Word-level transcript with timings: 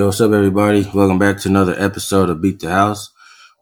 Yo, 0.00 0.06
what's 0.06 0.18
up, 0.22 0.32
everybody? 0.32 0.90
Welcome 0.94 1.18
back 1.18 1.36
to 1.40 1.50
another 1.50 1.74
episode 1.76 2.30
of 2.30 2.40
Beat 2.40 2.60
the 2.60 2.70
House 2.70 3.10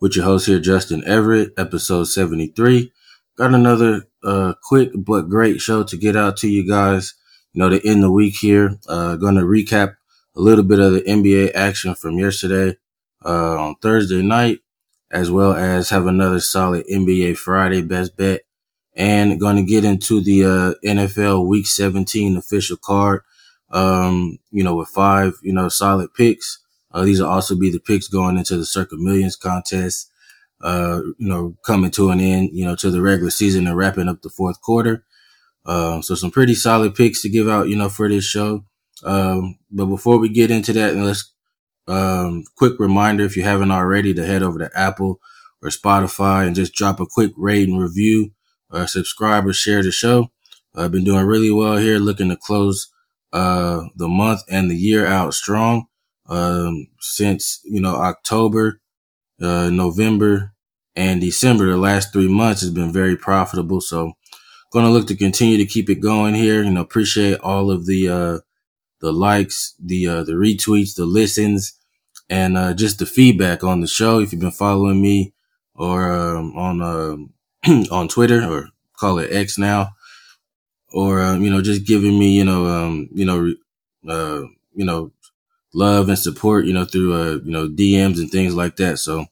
with 0.00 0.14
your 0.14 0.24
host 0.24 0.46
here, 0.46 0.60
Justin 0.60 1.02
Everett, 1.04 1.52
episode 1.58 2.04
73. 2.04 2.92
Got 3.36 3.54
another 3.54 4.04
uh, 4.22 4.54
quick 4.62 4.92
but 4.94 5.28
great 5.28 5.60
show 5.60 5.82
to 5.82 5.96
get 5.96 6.14
out 6.14 6.36
to 6.36 6.48
you 6.48 6.64
guys. 6.64 7.14
You 7.52 7.58
know, 7.58 7.68
to 7.70 7.84
end 7.84 8.04
the 8.04 8.12
week 8.12 8.36
here. 8.36 8.78
Uh, 8.88 9.16
going 9.16 9.34
to 9.34 9.40
recap 9.40 9.96
a 10.36 10.40
little 10.40 10.62
bit 10.62 10.78
of 10.78 10.92
the 10.92 11.00
NBA 11.00 11.56
action 11.56 11.96
from 11.96 12.20
yesterday 12.20 12.76
uh, 13.24 13.60
on 13.60 13.74
Thursday 13.82 14.22
night, 14.22 14.60
as 15.10 15.32
well 15.32 15.54
as 15.54 15.90
have 15.90 16.06
another 16.06 16.38
solid 16.38 16.86
NBA 16.86 17.36
Friday 17.36 17.82
best 17.82 18.16
bet. 18.16 18.42
And 18.94 19.40
going 19.40 19.56
to 19.56 19.64
get 19.64 19.84
into 19.84 20.20
the 20.20 20.44
uh, 20.44 20.74
NFL 20.88 21.48
Week 21.48 21.66
17 21.66 22.36
official 22.36 22.76
card 22.76 23.22
um, 23.70 24.38
you 24.50 24.64
know, 24.64 24.74
with 24.74 24.88
five, 24.88 25.34
you 25.42 25.52
know, 25.52 25.68
solid 25.68 26.12
picks. 26.14 26.58
Uh, 26.92 27.04
these 27.04 27.20
will 27.20 27.28
also 27.28 27.54
be 27.54 27.70
the 27.70 27.80
picks 27.80 28.08
going 28.08 28.38
into 28.38 28.56
the 28.56 28.64
Circa 28.64 28.96
Millions 28.96 29.36
contest, 29.36 30.10
uh, 30.62 31.00
you 31.18 31.28
know, 31.28 31.56
coming 31.64 31.90
to 31.92 32.10
an 32.10 32.20
end, 32.20 32.50
you 32.52 32.64
know, 32.64 32.74
to 32.76 32.90
the 32.90 33.02
regular 33.02 33.30
season 33.30 33.66
and 33.66 33.76
wrapping 33.76 34.08
up 34.08 34.22
the 34.22 34.30
fourth 34.30 34.60
quarter. 34.62 35.04
Um, 35.66 36.02
so 36.02 36.14
some 36.14 36.30
pretty 36.30 36.54
solid 36.54 36.94
picks 36.94 37.20
to 37.22 37.28
give 37.28 37.48
out, 37.48 37.68
you 37.68 37.76
know, 37.76 37.90
for 37.90 38.08
this 38.08 38.24
show. 38.24 38.64
Um, 39.04 39.58
but 39.70 39.86
before 39.86 40.18
we 40.18 40.30
get 40.30 40.50
into 40.50 40.72
that, 40.72 40.96
let's, 40.96 41.32
um, 41.86 42.44
quick 42.56 42.78
reminder, 42.78 43.24
if 43.24 43.36
you 43.36 43.42
haven't 43.42 43.70
already 43.70 44.14
to 44.14 44.26
head 44.26 44.42
over 44.42 44.58
to 44.58 44.70
Apple 44.74 45.20
or 45.62 45.68
Spotify 45.68 46.46
and 46.46 46.56
just 46.56 46.74
drop 46.74 47.00
a 47.00 47.06
quick 47.06 47.32
rate 47.36 47.68
and 47.68 47.80
review, 47.80 48.32
uh, 48.70 48.86
subscribe 48.86 49.46
or 49.46 49.52
share 49.52 49.82
the 49.82 49.92
show. 49.92 50.30
I've 50.74 50.92
been 50.92 51.04
doing 51.04 51.26
really 51.26 51.50
well 51.50 51.76
here, 51.76 51.98
looking 51.98 52.28
to 52.30 52.36
close 52.36 52.88
uh, 53.32 53.84
the 53.96 54.08
month 54.08 54.42
and 54.48 54.70
the 54.70 54.76
year 54.76 55.06
out 55.06 55.34
strong. 55.34 55.86
Um, 56.28 56.88
since, 57.00 57.60
you 57.64 57.80
know, 57.80 57.96
October, 57.96 58.80
uh, 59.40 59.70
November 59.70 60.52
and 60.94 61.20
December, 61.20 61.66
the 61.66 61.76
last 61.76 62.12
three 62.12 62.28
months 62.28 62.60
has 62.60 62.70
been 62.70 62.92
very 62.92 63.16
profitable. 63.16 63.80
So 63.80 64.12
going 64.72 64.84
to 64.84 64.90
look 64.90 65.06
to 65.08 65.16
continue 65.16 65.56
to 65.56 65.64
keep 65.64 65.88
it 65.88 66.00
going 66.00 66.34
here. 66.34 66.62
You 66.62 66.70
know, 66.70 66.82
appreciate 66.82 67.40
all 67.40 67.70
of 67.70 67.86
the, 67.86 68.08
uh, 68.08 68.38
the 69.00 69.12
likes, 69.12 69.74
the, 69.82 70.06
uh, 70.06 70.24
the 70.24 70.32
retweets, 70.32 70.94
the 70.94 71.06
listens, 71.06 71.72
and, 72.28 72.58
uh, 72.58 72.74
just 72.74 72.98
the 72.98 73.06
feedback 73.06 73.64
on 73.64 73.80
the 73.80 73.86
show. 73.86 74.20
If 74.20 74.32
you've 74.32 74.40
been 74.40 74.50
following 74.50 75.00
me 75.00 75.32
or, 75.74 76.12
um, 76.12 76.52
on, 76.56 76.82
uh, 76.82 77.16
on 77.90 78.08
Twitter 78.08 78.44
or 78.44 78.68
call 78.98 79.18
it 79.18 79.32
X 79.32 79.56
now, 79.56 79.92
or 80.92 81.22
um, 81.22 81.42
you 81.42 81.50
know 81.50 81.62
just 81.62 81.86
giving 81.86 82.18
me 82.18 82.36
you 82.36 82.44
know 82.44 82.66
um, 82.66 83.08
you 83.12 83.24
know 83.24 83.52
uh, 84.08 84.46
you 84.74 84.84
know 84.84 85.12
love 85.74 86.08
and 86.08 86.18
support 86.18 86.64
you 86.66 86.72
know 86.72 86.84
through 86.84 87.14
uh, 87.14 87.34
you 87.44 87.52
know 87.52 87.68
DMs 87.68 88.18
and 88.18 88.30
things 88.30 88.54
like 88.54 88.76
that. 88.76 88.98
So 88.98 89.26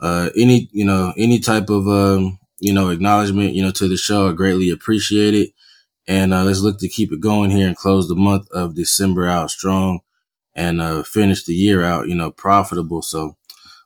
uh, 0.00 0.30
any 0.36 0.68
you 0.72 0.84
know 0.84 1.12
any 1.16 1.38
type 1.38 1.70
of 1.70 1.88
um, 1.88 2.38
you 2.60 2.72
know 2.72 2.90
acknowledgement 2.90 3.54
you 3.54 3.62
know 3.62 3.72
to 3.72 3.88
the 3.88 3.96
show, 3.96 4.30
I 4.30 4.32
greatly 4.32 4.70
appreciate 4.70 5.34
it. 5.34 5.50
And 6.08 6.34
uh, 6.34 6.44
let's 6.44 6.60
look 6.60 6.80
to 6.80 6.88
keep 6.88 7.12
it 7.12 7.20
going 7.20 7.50
here 7.50 7.68
and 7.68 7.76
close 7.76 8.08
the 8.08 8.16
month 8.16 8.50
of 8.50 8.74
December 8.76 9.28
out 9.28 9.50
strong 9.50 10.00
and 10.54 10.80
uh, 10.80 11.02
finish 11.04 11.44
the 11.44 11.54
year 11.54 11.84
out 11.84 12.08
you 12.08 12.16
know 12.16 12.32
profitable. 12.32 13.02
So 13.02 13.36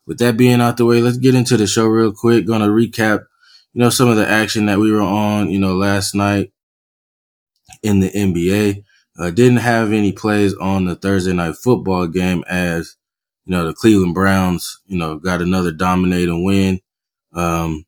with 0.07 0.19
that 0.21 0.39
being 0.39 0.61
out 0.63 0.79
the 0.79 0.87
way, 0.87 1.03
let's 1.03 1.19
get 1.19 1.37
into 1.37 1.57
the 1.59 1.67
show 1.69 1.87
real 1.87 2.13
quick. 2.13 2.47
To 2.47 2.53
recap 2.53 3.21
you 3.75 3.81
know 3.81 3.91
some 3.91 4.11
of 4.11 4.17
the 4.17 4.29
action 4.29 4.67
that 4.67 4.81
we 4.81 4.93
were 4.93 5.03
on 5.03 5.51
you 5.51 5.61
know 5.61 5.75
last 5.77 6.15
night 6.15 6.53
in 7.85 8.01
the 8.01 8.11
NBA. 8.11 8.83
Uh, 9.19 9.31
didn't 9.31 9.59
have 9.59 9.93
any 9.93 10.11
plays 10.11 10.55
on 10.55 10.87
the 10.87 10.97
Thursday 10.97 11.33
night 11.33 11.55
football 11.57 12.09
game 12.09 12.43
as, 12.49 12.97
you 13.45 13.53
know, 13.53 13.67
the 13.67 13.75
Cleveland 13.75 14.15
Browns, 14.15 14.81
you 14.87 14.99
know, 14.99 15.19
got 15.19 15.41
another 15.41 15.71
dominating 15.71 16.45
win, 16.45 16.81
um, 17.33 17.85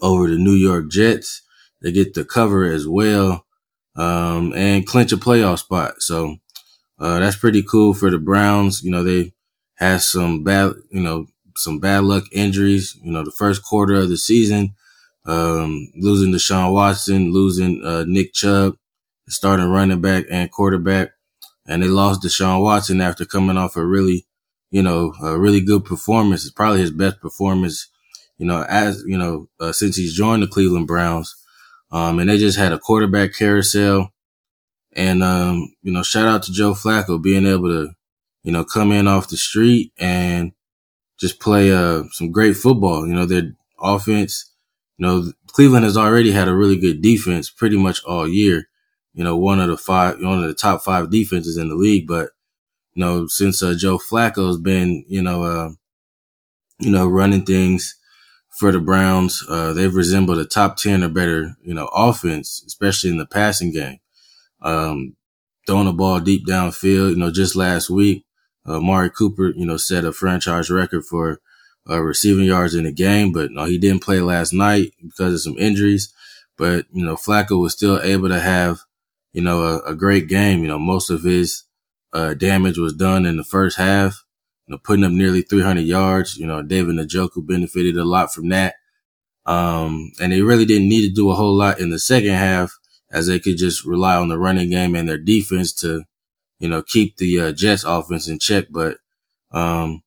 over 0.00 0.28
the 0.28 0.36
New 0.36 0.54
York 0.54 0.88
Jets. 0.90 1.42
They 1.82 1.90
get 1.90 2.14
the 2.14 2.24
cover 2.24 2.64
as 2.64 2.86
well, 2.86 3.44
um, 3.96 4.52
and 4.54 4.86
clinch 4.86 5.12
a 5.12 5.16
playoff 5.16 5.60
spot. 5.60 5.94
So, 6.00 6.36
uh, 7.00 7.18
that's 7.18 7.36
pretty 7.36 7.62
cool 7.62 7.94
for 7.94 8.10
the 8.10 8.18
Browns. 8.18 8.82
You 8.82 8.90
know, 8.90 9.02
they 9.02 9.32
had 9.76 10.02
some 10.02 10.44
bad, 10.44 10.74
you 10.90 11.00
know, 11.00 11.26
some 11.56 11.80
bad 11.80 12.04
luck 12.04 12.24
injuries, 12.32 12.96
you 13.02 13.10
know, 13.10 13.24
the 13.24 13.30
first 13.32 13.62
quarter 13.64 13.94
of 13.94 14.10
the 14.10 14.16
season, 14.18 14.74
um, 15.26 15.88
losing 15.96 16.32
Deshaun 16.32 16.72
Watson, 16.72 17.32
losing, 17.32 17.82
uh, 17.84 18.04
Nick 18.06 18.32
Chubb, 18.34 18.76
starting 19.30 19.66
running 19.66 20.00
back 20.00 20.24
and 20.30 20.50
quarterback. 20.50 21.12
And 21.66 21.82
they 21.82 21.88
lost 21.88 22.22
Deshaun 22.22 22.62
Watson 22.62 23.00
after 23.00 23.24
coming 23.24 23.56
off 23.56 23.76
a 23.76 23.84
really, 23.84 24.26
you 24.70 24.82
know, 24.82 25.14
a 25.22 25.38
really 25.38 25.60
good 25.60 25.84
performance. 25.84 26.44
It's 26.44 26.52
probably 26.52 26.80
his 26.80 26.90
best 26.90 27.20
performance, 27.20 27.88
you 28.38 28.46
know, 28.46 28.64
as, 28.68 29.02
you 29.06 29.16
know, 29.16 29.48
uh, 29.60 29.72
since 29.72 29.96
he's 29.96 30.16
joined 30.16 30.42
the 30.42 30.48
Cleveland 30.48 30.86
Browns. 30.86 31.34
Um, 31.92 32.18
and 32.18 32.28
they 32.28 32.38
just 32.38 32.58
had 32.58 32.72
a 32.72 32.78
quarterback 32.78 33.34
carousel. 33.34 34.12
And, 34.94 35.22
um, 35.22 35.72
you 35.82 35.92
know, 35.92 36.02
shout 36.02 36.26
out 36.26 36.42
to 36.44 36.52
Joe 36.52 36.72
Flacco 36.72 37.22
being 37.22 37.46
able 37.46 37.68
to, 37.68 37.90
you 38.42 38.52
know, 38.52 38.64
come 38.64 38.90
in 38.90 39.06
off 39.06 39.28
the 39.28 39.36
street 39.36 39.92
and 39.98 40.52
just 41.20 41.38
play, 41.38 41.72
uh, 41.72 42.04
some 42.12 42.32
great 42.32 42.56
football. 42.56 43.06
You 43.06 43.14
know, 43.14 43.26
their 43.26 43.52
offense, 43.80 44.52
you 44.98 45.06
know, 45.06 45.32
Cleveland 45.48 45.84
has 45.84 45.96
already 45.96 46.32
had 46.32 46.48
a 46.48 46.56
really 46.56 46.78
good 46.78 47.02
defense 47.02 47.50
pretty 47.50 47.76
much 47.76 48.02
all 48.04 48.26
year 48.26 48.66
you 49.12 49.24
know, 49.24 49.36
one 49.36 49.60
of 49.60 49.68
the 49.68 49.76
five, 49.76 50.20
one 50.20 50.42
of 50.42 50.48
the 50.48 50.54
top 50.54 50.82
five 50.82 51.10
defenses 51.10 51.56
in 51.56 51.68
the 51.68 51.74
league. 51.74 52.06
But, 52.06 52.30
you 52.94 53.04
know, 53.04 53.26
since 53.26 53.62
uh, 53.62 53.74
Joe 53.76 53.98
Flacco's 53.98 54.58
been, 54.58 55.04
you 55.08 55.22
know, 55.22 55.42
uh, 55.44 55.70
you 56.78 56.90
know, 56.90 57.06
running 57.06 57.44
things 57.44 57.96
for 58.58 58.72
the 58.72 58.80
Browns, 58.80 59.44
uh, 59.48 59.72
they've 59.72 59.94
resembled 59.94 60.38
a 60.38 60.44
top 60.44 60.76
10 60.76 61.02
or 61.02 61.08
better, 61.08 61.56
you 61.62 61.74
know, 61.74 61.88
offense, 61.94 62.62
especially 62.66 63.10
in 63.10 63.18
the 63.18 63.26
passing 63.26 63.72
game. 63.72 63.98
Um, 64.62 65.16
throwing 65.66 65.86
the 65.86 65.92
ball 65.92 66.20
deep 66.20 66.46
downfield, 66.46 67.10
you 67.10 67.16
know, 67.16 67.30
just 67.30 67.56
last 67.56 67.90
week, 67.90 68.24
uh, 68.66 68.76
Amari 68.76 69.10
Cooper, 69.10 69.52
you 69.56 69.66
know, 69.66 69.76
set 69.76 70.04
a 70.04 70.12
franchise 70.12 70.70
record 70.70 71.04
for 71.04 71.40
uh, 71.88 72.00
receiving 72.00 72.44
yards 72.44 72.74
in 72.74 72.84
the 72.84 72.92
game, 72.92 73.32
but 73.32 73.50
no, 73.50 73.64
he 73.64 73.78
didn't 73.78 74.02
play 74.02 74.20
last 74.20 74.52
night 74.52 74.92
because 75.02 75.34
of 75.34 75.40
some 75.40 75.58
injuries. 75.58 76.12
But, 76.56 76.86
you 76.92 77.04
know, 77.04 77.16
Flacco 77.16 77.60
was 77.60 77.72
still 77.72 78.00
able 78.02 78.28
to 78.28 78.40
have 78.40 78.80
you 79.32 79.42
know, 79.42 79.62
a, 79.62 79.78
a 79.90 79.94
great 79.94 80.28
game. 80.28 80.62
You 80.62 80.68
know, 80.68 80.78
most 80.78 81.10
of 81.10 81.22
his 81.22 81.64
uh, 82.12 82.34
damage 82.34 82.78
was 82.78 82.94
done 82.94 83.26
in 83.26 83.36
the 83.36 83.44
first 83.44 83.78
half. 83.78 84.24
You 84.66 84.72
know, 84.74 84.78
putting 84.82 85.04
up 85.04 85.12
nearly 85.12 85.42
300 85.42 85.80
yards. 85.80 86.36
You 86.36 86.46
know, 86.46 86.62
David 86.62 86.96
Njoku 86.96 87.46
benefited 87.46 87.96
a 87.96 88.04
lot 88.04 88.32
from 88.32 88.48
that. 88.50 88.74
Um, 89.46 90.12
and 90.20 90.32
they 90.32 90.42
really 90.42 90.64
didn't 90.64 90.88
need 90.88 91.08
to 91.08 91.14
do 91.14 91.30
a 91.30 91.34
whole 91.34 91.54
lot 91.54 91.80
in 91.80 91.90
the 91.90 91.98
second 91.98 92.34
half 92.34 92.78
as 93.10 93.26
they 93.26 93.40
could 93.40 93.56
just 93.56 93.84
rely 93.84 94.16
on 94.16 94.28
the 94.28 94.38
running 94.38 94.70
game 94.70 94.94
and 94.94 95.08
their 95.08 95.18
defense 95.18 95.72
to, 95.72 96.04
you 96.60 96.68
know, 96.68 96.82
keep 96.82 97.16
the 97.16 97.40
uh, 97.40 97.52
Jets 97.52 97.82
offense 97.84 98.28
in 98.28 98.38
check. 98.38 98.66
But, 98.70 98.98
um, 99.50 100.02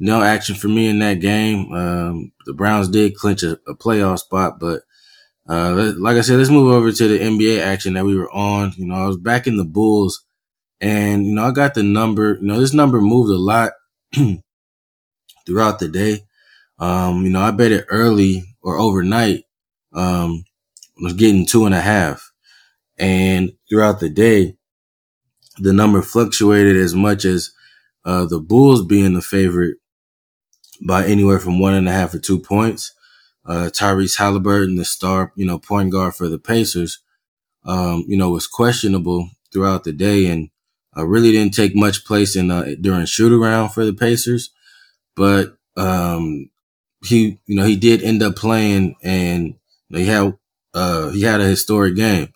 no 0.00 0.22
action 0.22 0.56
for 0.56 0.68
me 0.68 0.88
in 0.88 0.98
that 1.00 1.20
game. 1.20 1.72
Um, 1.72 2.32
the 2.46 2.54
Browns 2.54 2.88
did 2.88 3.14
clinch 3.14 3.42
a, 3.42 3.60
a 3.68 3.74
playoff 3.74 4.20
spot, 4.20 4.58
but 4.58 4.82
uh, 5.50 5.94
like 5.98 6.16
I 6.16 6.20
said, 6.20 6.38
let's 6.38 6.48
move 6.48 6.72
over 6.72 6.92
to 6.92 7.08
the 7.08 7.18
NBA 7.18 7.60
action 7.60 7.94
that 7.94 8.04
we 8.04 8.16
were 8.16 8.30
on. 8.30 8.72
You 8.76 8.86
know, 8.86 8.94
I 8.94 9.06
was 9.08 9.16
back 9.16 9.48
in 9.48 9.56
the 9.56 9.64
Bulls 9.64 10.24
and, 10.80 11.26
you 11.26 11.34
know, 11.34 11.42
I 11.42 11.50
got 11.50 11.74
the 11.74 11.82
number, 11.82 12.38
you 12.40 12.46
know, 12.46 12.60
this 12.60 12.72
number 12.72 13.00
moved 13.00 13.32
a 13.32 13.36
lot 13.36 13.72
throughout 15.46 15.80
the 15.80 15.88
day. 15.88 16.20
Um, 16.78 17.24
you 17.24 17.30
know, 17.30 17.40
I 17.40 17.50
bet 17.50 17.72
it 17.72 17.86
early 17.88 18.44
or 18.62 18.78
overnight, 18.78 19.42
um, 19.92 20.44
was 21.02 21.14
getting 21.14 21.46
two 21.46 21.66
and 21.66 21.74
a 21.74 21.80
half. 21.80 22.30
And 22.96 23.50
throughout 23.68 23.98
the 23.98 24.08
day, 24.08 24.54
the 25.58 25.72
number 25.72 26.00
fluctuated 26.00 26.76
as 26.76 26.94
much 26.94 27.24
as, 27.24 27.50
uh, 28.04 28.24
the 28.24 28.38
Bulls 28.38 28.86
being 28.86 29.14
the 29.14 29.20
favorite 29.20 29.78
by 30.86 31.06
anywhere 31.06 31.40
from 31.40 31.58
one 31.58 31.74
and 31.74 31.88
a 31.88 31.92
half 31.92 32.14
or 32.14 32.20
two 32.20 32.38
points 32.38 32.94
uh, 33.46 33.70
Tyrese 33.72 34.18
Halliburton, 34.18 34.76
the 34.76 34.84
star, 34.84 35.32
you 35.36 35.46
know, 35.46 35.58
point 35.58 35.90
guard 35.92 36.14
for 36.14 36.28
the 36.28 36.38
Pacers, 36.38 37.00
um, 37.64 38.04
you 38.06 38.16
know, 38.16 38.30
was 38.30 38.46
questionable 38.46 39.30
throughout 39.52 39.84
the 39.84 39.92
day 39.92 40.26
and 40.26 40.50
uh, 40.96 41.06
really 41.06 41.32
didn't 41.32 41.54
take 41.54 41.74
much 41.74 42.04
place 42.04 42.36
in 42.36 42.50
uh, 42.50 42.74
during 42.80 43.06
shoot 43.06 43.32
around 43.32 43.70
for 43.70 43.84
the 43.84 43.92
Pacers. 43.92 44.50
But 45.16 45.56
um, 45.76 46.50
he, 47.04 47.38
you 47.46 47.56
know, 47.56 47.64
he 47.64 47.76
did 47.76 48.02
end 48.02 48.22
up 48.22 48.36
playing 48.36 48.96
and 49.02 49.54
he 49.90 50.06
had 50.06 50.36
uh, 50.74 51.10
he 51.10 51.22
had 51.22 51.40
a 51.40 51.46
historic 51.46 51.96
game. 51.96 52.32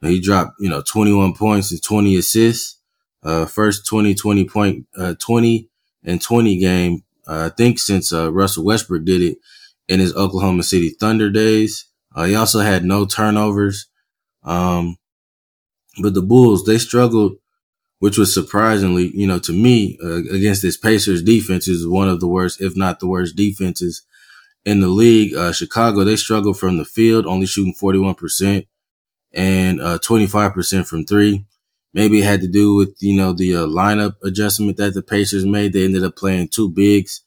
He 0.00 0.20
dropped, 0.20 0.54
you 0.58 0.68
know, 0.68 0.82
21 0.82 1.34
points 1.34 1.70
and 1.70 1.82
20 1.82 2.16
assists. 2.16 2.78
Uh, 3.22 3.46
first 3.46 3.86
20, 3.86 4.14
20 4.14 4.44
point, 4.48 4.86
uh, 4.98 5.14
20 5.18 5.68
and 6.04 6.20
20 6.20 6.58
game, 6.58 7.04
uh, 7.28 7.50
I 7.52 7.54
think 7.54 7.78
since, 7.78 8.12
uh, 8.12 8.32
Russell 8.32 8.64
Westbrook 8.64 9.04
did 9.04 9.22
it 9.22 9.38
in 9.88 10.00
his 10.00 10.14
Oklahoma 10.14 10.62
City 10.62 10.90
Thunder 10.90 11.30
days. 11.30 11.86
Uh, 12.14 12.24
he 12.24 12.34
also 12.34 12.60
had 12.60 12.84
no 12.84 13.06
turnovers. 13.06 13.88
Um, 14.42 14.96
but 16.02 16.14
the 16.14 16.22
Bulls, 16.22 16.64
they 16.64 16.78
struggled 16.78 17.36
which 18.02 18.18
was 18.18 18.34
surprisingly, 18.34 19.12
you 19.14 19.28
know, 19.28 19.38
to 19.38 19.52
me 19.52 19.96
uh, 20.02 20.24
against 20.34 20.60
this 20.60 20.76
Pacers 20.76 21.22
defense 21.22 21.68
is 21.68 21.86
one 21.86 22.08
of 22.08 22.18
the 22.18 22.26
worst, 22.26 22.60
if 22.60 22.76
not 22.76 22.98
the 22.98 23.06
worst 23.06 23.36
defenses 23.36 24.02
in 24.64 24.80
the 24.80 24.88
league. 24.88 25.36
Uh, 25.36 25.52
Chicago, 25.52 26.02
they 26.02 26.16
struggled 26.16 26.58
from 26.58 26.78
the 26.78 26.84
field, 26.84 27.26
only 27.26 27.46
shooting 27.46 27.72
41% 27.80 28.66
and 29.32 29.80
uh, 29.80 29.98
25% 30.00 30.84
from 30.84 31.04
three. 31.04 31.46
Maybe 31.94 32.18
it 32.18 32.24
had 32.24 32.40
to 32.40 32.48
do 32.48 32.74
with, 32.74 32.96
you 32.98 33.16
know, 33.16 33.32
the 33.32 33.54
uh, 33.54 33.66
lineup 33.66 34.14
adjustment 34.24 34.78
that 34.78 34.94
the 34.94 35.02
Pacers 35.02 35.46
made. 35.46 35.72
They 35.72 35.84
ended 35.84 36.02
up 36.02 36.16
playing 36.16 36.48
two 36.48 36.70
bigs 36.70 37.20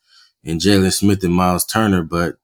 and 0.43 0.59
Jalen 0.59 0.91
Smith 0.91 1.23
and 1.23 1.33
Miles 1.33 1.65
Turner. 1.65 2.03
But 2.03 2.35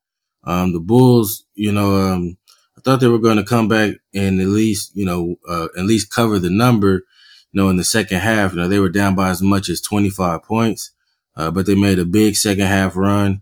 um, 0.43 0.73
the 0.73 0.79
Bulls, 0.79 1.45
you 1.55 1.71
know, 1.71 1.95
um, 1.95 2.37
I 2.77 2.81
thought 2.81 2.99
they 2.99 3.07
were 3.07 3.19
going 3.19 3.37
to 3.37 3.43
come 3.43 3.67
back 3.67 3.95
and 4.13 4.41
at 4.41 4.47
least, 4.47 4.95
you 4.95 5.05
know, 5.05 5.35
uh, 5.47 5.67
at 5.77 5.85
least 5.85 6.11
cover 6.11 6.39
the 6.39 6.49
number. 6.49 7.03
You 7.51 7.61
know, 7.61 7.69
in 7.69 7.75
the 7.75 7.83
second 7.83 8.19
half, 8.19 8.53
you 8.53 8.59
know, 8.59 8.67
they 8.67 8.79
were 8.79 8.89
down 8.89 9.13
by 9.13 9.29
as 9.29 9.41
much 9.41 9.69
as 9.69 9.81
25 9.81 10.43
points, 10.43 10.91
uh, 11.35 11.51
but 11.51 11.65
they 11.65 11.75
made 11.75 11.99
a 11.99 12.05
big 12.05 12.35
second 12.35 12.65
half 12.65 12.95
run. 12.95 13.41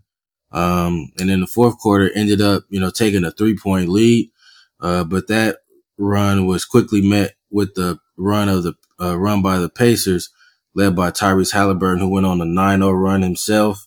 Um, 0.52 1.12
and 1.18 1.30
in 1.30 1.40
the 1.40 1.46
fourth 1.46 1.78
quarter 1.78 2.10
ended 2.14 2.40
up, 2.40 2.64
you 2.68 2.80
know, 2.80 2.90
taking 2.90 3.24
a 3.24 3.30
three 3.30 3.56
point 3.56 3.88
lead. 3.88 4.30
Uh, 4.80 5.04
but 5.04 5.28
that 5.28 5.58
run 5.96 6.46
was 6.46 6.64
quickly 6.64 7.00
met 7.00 7.34
with 7.50 7.74
the 7.74 7.98
run 8.16 8.48
of 8.48 8.62
the 8.64 8.74
uh, 9.00 9.18
run 9.18 9.42
by 9.42 9.58
the 9.58 9.68
Pacers, 9.68 10.30
led 10.74 10.94
by 10.94 11.10
Tyrese 11.10 11.52
Halliburton, 11.52 12.00
who 12.00 12.10
went 12.10 12.26
on 12.26 12.40
a 12.40 12.44
9-0 12.44 13.00
run 13.00 13.22
himself, 13.22 13.86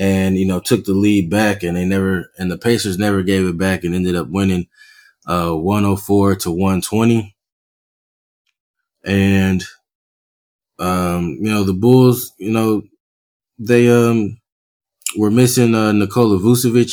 and 0.00 0.38
you 0.38 0.46
know 0.46 0.60
took 0.60 0.86
the 0.86 0.94
lead 0.94 1.30
back, 1.30 1.62
and 1.64 1.76
they 1.78 1.86
never 1.86 2.32
and 2.38 2.50
the 2.50 2.58
Pacers 2.58 2.98
never 2.98 3.22
gave 3.22 3.46
it 3.46 3.58
back, 3.58 3.84
and 3.84 3.94
ended 3.94 4.16
up 4.16 4.28
winning 4.30 4.66
uh, 5.26 5.52
104 5.52 6.36
to 6.36 6.50
120. 6.52 7.36
And 9.04 9.64
um, 10.78 11.36
you 11.40 11.50
know 11.50 11.64
the 11.64 11.74
Bulls, 11.74 12.32
you 12.38 12.50
know 12.52 12.82
they 13.58 13.90
um 13.90 14.38
were 15.18 15.30
missing 15.30 15.74
uh, 15.74 15.92
Nikola 15.92 16.38
Vucevic, 16.38 16.92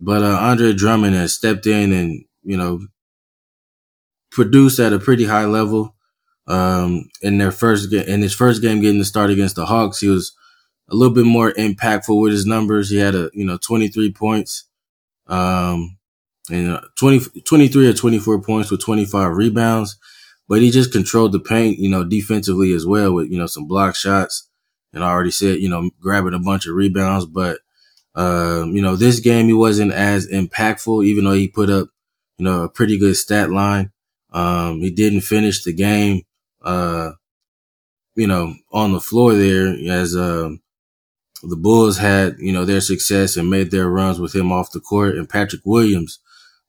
but 0.00 0.22
uh, 0.22 0.38
Andre 0.40 0.72
Drummond 0.72 1.14
has 1.16 1.34
stepped 1.34 1.66
in 1.66 1.92
and 1.92 2.24
you 2.42 2.56
know 2.56 2.80
produced 4.30 4.78
at 4.78 4.92
a 4.92 4.98
pretty 4.98 5.24
high 5.24 5.44
level. 5.46 5.94
Um, 6.46 7.10
in 7.20 7.36
their 7.36 7.52
first 7.52 7.92
in 7.92 8.22
his 8.22 8.34
first 8.34 8.62
game 8.62 8.80
getting 8.80 8.98
the 8.98 9.04
start 9.04 9.30
against 9.30 9.56
the 9.56 9.66
Hawks, 9.66 10.00
he 10.00 10.08
was 10.08 10.34
a 10.88 10.94
little 10.94 11.14
bit 11.14 11.26
more 11.26 11.52
impactful 11.52 12.20
with 12.20 12.32
his 12.32 12.46
numbers. 12.46 12.90
He 12.90 12.98
had 12.98 13.14
a, 13.14 13.30
you 13.34 13.44
know, 13.44 13.58
23 13.58 14.12
points, 14.12 14.64
um, 15.26 15.98
and 16.50 16.70
uh, 16.70 16.80
20, 16.98 17.42
23 17.42 17.88
or 17.88 17.92
24 17.92 18.40
points 18.40 18.70
with 18.70 18.80
25 18.80 19.32
rebounds, 19.36 19.98
but 20.48 20.62
he 20.62 20.70
just 20.70 20.92
controlled 20.92 21.32
the 21.32 21.40
paint, 21.40 21.78
you 21.78 21.90
know, 21.90 22.04
defensively 22.04 22.72
as 22.72 22.86
well 22.86 23.12
with, 23.12 23.30
you 23.30 23.38
know, 23.38 23.46
some 23.46 23.66
block 23.66 23.94
shots. 23.94 24.48
And 24.94 25.04
I 25.04 25.10
already 25.10 25.30
said, 25.30 25.58
you 25.58 25.68
know, 25.68 25.90
grabbing 26.00 26.32
a 26.32 26.38
bunch 26.38 26.66
of 26.66 26.74
rebounds, 26.74 27.26
but, 27.26 27.58
um, 28.14 28.74
you 28.74 28.80
know, 28.80 28.96
this 28.96 29.20
game 29.20 29.46
he 29.46 29.52
wasn't 29.52 29.92
as 29.92 30.26
impactful, 30.28 31.04
even 31.04 31.24
though 31.24 31.32
he 31.32 31.48
put 31.48 31.68
up, 31.68 31.88
you 32.38 32.44
know, 32.46 32.62
a 32.62 32.68
pretty 32.68 32.98
good 32.98 33.16
stat 33.16 33.50
line. 33.50 33.92
Um, 34.32 34.80
he 34.80 34.90
didn't 34.90 35.20
finish 35.20 35.62
the 35.62 35.74
game, 35.74 36.22
uh, 36.62 37.12
you 38.14 38.26
know, 38.26 38.54
on 38.72 38.92
the 38.92 39.00
floor 39.00 39.34
there 39.34 39.74
as, 39.90 40.16
um, 40.16 40.60
the 41.42 41.56
Bulls 41.56 41.98
had, 41.98 42.36
you 42.38 42.52
know, 42.52 42.64
their 42.64 42.80
success 42.80 43.36
and 43.36 43.50
made 43.50 43.70
their 43.70 43.88
runs 43.88 44.18
with 44.18 44.34
him 44.34 44.52
off 44.52 44.72
the 44.72 44.80
court 44.80 45.16
and 45.16 45.28
Patrick 45.28 45.62
Williams, 45.64 46.18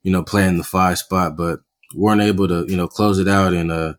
you 0.04 0.12
know, 0.12 0.24
playing 0.24 0.58
the 0.58 0.64
five 0.64 0.98
spot, 1.00 1.36
but 1.36 1.62
weren't 1.96 2.22
able 2.22 2.48
to, 2.48 2.66
you 2.68 2.78
know, 2.78 2.88
close 2.88 3.20
it 3.20 3.28
out 3.28 3.54
and, 3.54 3.72
uh, 3.72 3.94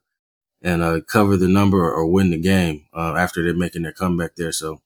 and, 0.62 0.82
uh, 0.82 1.00
cover 1.08 1.36
the 1.36 1.48
number 1.48 1.78
or, 1.78 2.06
win 2.06 2.30
the 2.30 2.38
game, 2.38 2.86
uh, 2.94 3.14
after 3.16 3.42
they're 3.42 3.54
making 3.54 3.82
their 3.82 3.92
comeback 3.92 4.36
there. 4.36 4.52
So 4.52 4.80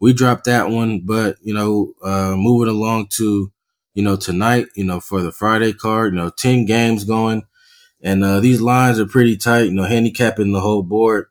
we 0.00 0.12
dropped 0.12 0.44
that 0.44 0.68
one, 0.68 1.00
but, 1.04 1.36
you 1.42 1.54
know, 1.54 1.94
uh, 2.02 2.34
moving 2.36 2.68
along 2.68 3.06
to, 3.12 3.52
you 3.94 4.02
know, 4.02 4.16
tonight, 4.16 4.66
you 4.76 4.84
know, 4.84 5.00
for 5.00 5.22
the 5.22 5.32
Friday 5.32 5.72
card, 5.72 6.12
you 6.12 6.18
know, 6.18 6.30
10 6.30 6.66
games 6.66 7.04
going. 7.04 7.44
And 8.02 8.24
uh, 8.24 8.40
these 8.40 8.60
lines 8.60 8.98
are 8.98 9.06
pretty 9.06 9.36
tight, 9.36 9.66
you 9.66 9.72
know, 9.72 9.84
handicapping 9.84 10.52
the 10.52 10.60
whole 10.60 10.82
board. 10.82 11.26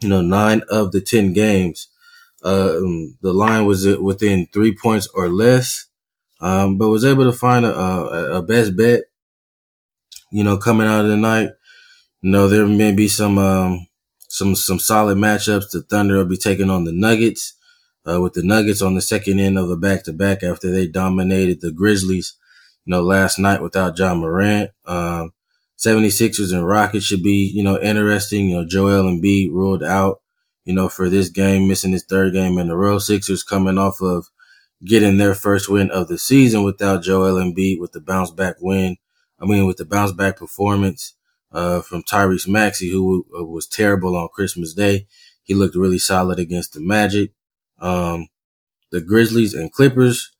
You 0.00 0.08
know, 0.08 0.22
nine 0.22 0.62
of 0.70 0.92
the 0.92 1.00
10 1.00 1.32
games, 1.32 1.88
um, 2.42 3.16
the 3.20 3.32
line 3.32 3.66
was 3.66 3.86
within 3.98 4.46
three 4.52 4.74
points 4.74 5.08
or 5.14 5.28
less, 5.28 5.86
um, 6.40 6.78
but 6.78 6.88
was 6.88 7.04
able 7.04 7.24
to 7.24 7.36
find 7.36 7.64
a, 7.64 7.74
a, 7.74 8.38
a, 8.38 8.42
best 8.42 8.76
bet, 8.76 9.02
you 10.32 10.42
know, 10.42 10.56
coming 10.56 10.86
out 10.86 11.04
of 11.04 11.10
the 11.10 11.16
night. 11.16 11.50
You 12.22 12.30
know, 12.30 12.48
there 12.48 12.66
may 12.66 12.92
be 12.92 13.08
some, 13.08 13.38
um, 13.38 13.86
some, 14.28 14.54
some 14.54 14.78
solid 14.78 15.18
matchups. 15.18 15.70
The 15.70 15.82
Thunder 15.82 16.16
will 16.16 16.24
be 16.24 16.36
taking 16.36 16.70
on 16.70 16.84
the 16.84 16.92
Nuggets, 16.92 17.54
uh, 18.10 18.20
with 18.20 18.32
the 18.32 18.42
Nuggets 18.42 18.80
on 18.80 18.94
the 18.94 19.02
second 19.02 19.38
end 19.38 19.58
of 19.58 19.68
the 19.68 19.76
back 19.76 20.04
to 20.04 20.12
back 20.12 20.42
after 20.42 20.70
they 20.70 20.86
dominated 20.86 21.60
the 21.60 21.72
Grizzlies, 21.72 22.36
you 22.86 22.90
know, 22.92 23.02
last 23.02 23.38
night 23.38 23.62
without 23.62 23.98
Ja 23.98 24.14
Morant. 24.14 24.70
Um, 24.86 25.32
76ers 25.78 26.52
and 26.52 26.66
Rockets 26.66 27.06
should 27.06 27.22
be, 27.22 27.50
you 27.54 27.62
know, 27.62 27.80
interesting. 27.80 28.50
You 28.50 28.56
know, 28.56 28.66
Joel 28.66 29.04
Embiid 29.04 29.50
ruled 29.50 29.82
out, 29.82 30.19
you 30.70 30.76
know, 30.76 30.88
for 30.88 31.08
this 31.08 31.28
game, 31.28 31.66
missing 31.66 31.90
his 31.90 32.04
third 32.04 32.32
game 32.32 32.56
in 32.58 32.70
a 32.70 32.76
row. 32.76 33.00
Sixers 33.00 33.42
coming 33.42 33.76
off 33.76 34.00
of 34.00 34.28
getting 34.84 35.18
their 35.18 35.34
first 35.34 35.68
win 35.68 35.90
of 35.90 36.06
the 36.06 36.16
season 36.16 36.62
without 36.62 37.02
Joel 37.02 37.42
Embiid 37.42 37.80
with 37.80 37.90
the 37.90 38.00
bounce 38.00 38.30
back 38.30 38.54
win. 38.60 38.96
I 39.40 39.46
mean, 39.46 39.66
with 39.66 39.78
the 39.78 39.84
bounce 39.84 40.12
back 40.12 40.36
performance, 40.36 41.16
uh, 41.52 41.80
from 41.80 42.04
Tyrese 42.04 42.46
Maxey, 42.48 42.90
who 42.90 43.26
uh, 43.36 43.44
was 43.44 43.66
terrible 43.66 44.16
on 44.16 44.28
Christmas 44.32 44.72
Day. 44.72 45.06
He 45.42 45.54
looked 45.54 45.74
really 45.74 45.98
solid 45.98 46.38
against 46.38 46.74
the 46.74 46.80
Magic. 46.80 47.32
Um, 47.80 48.28
the 48.92 49.00
Grizzlies 49.00 49.54
and 49.54 49.72
Clippers, 49.72 50.30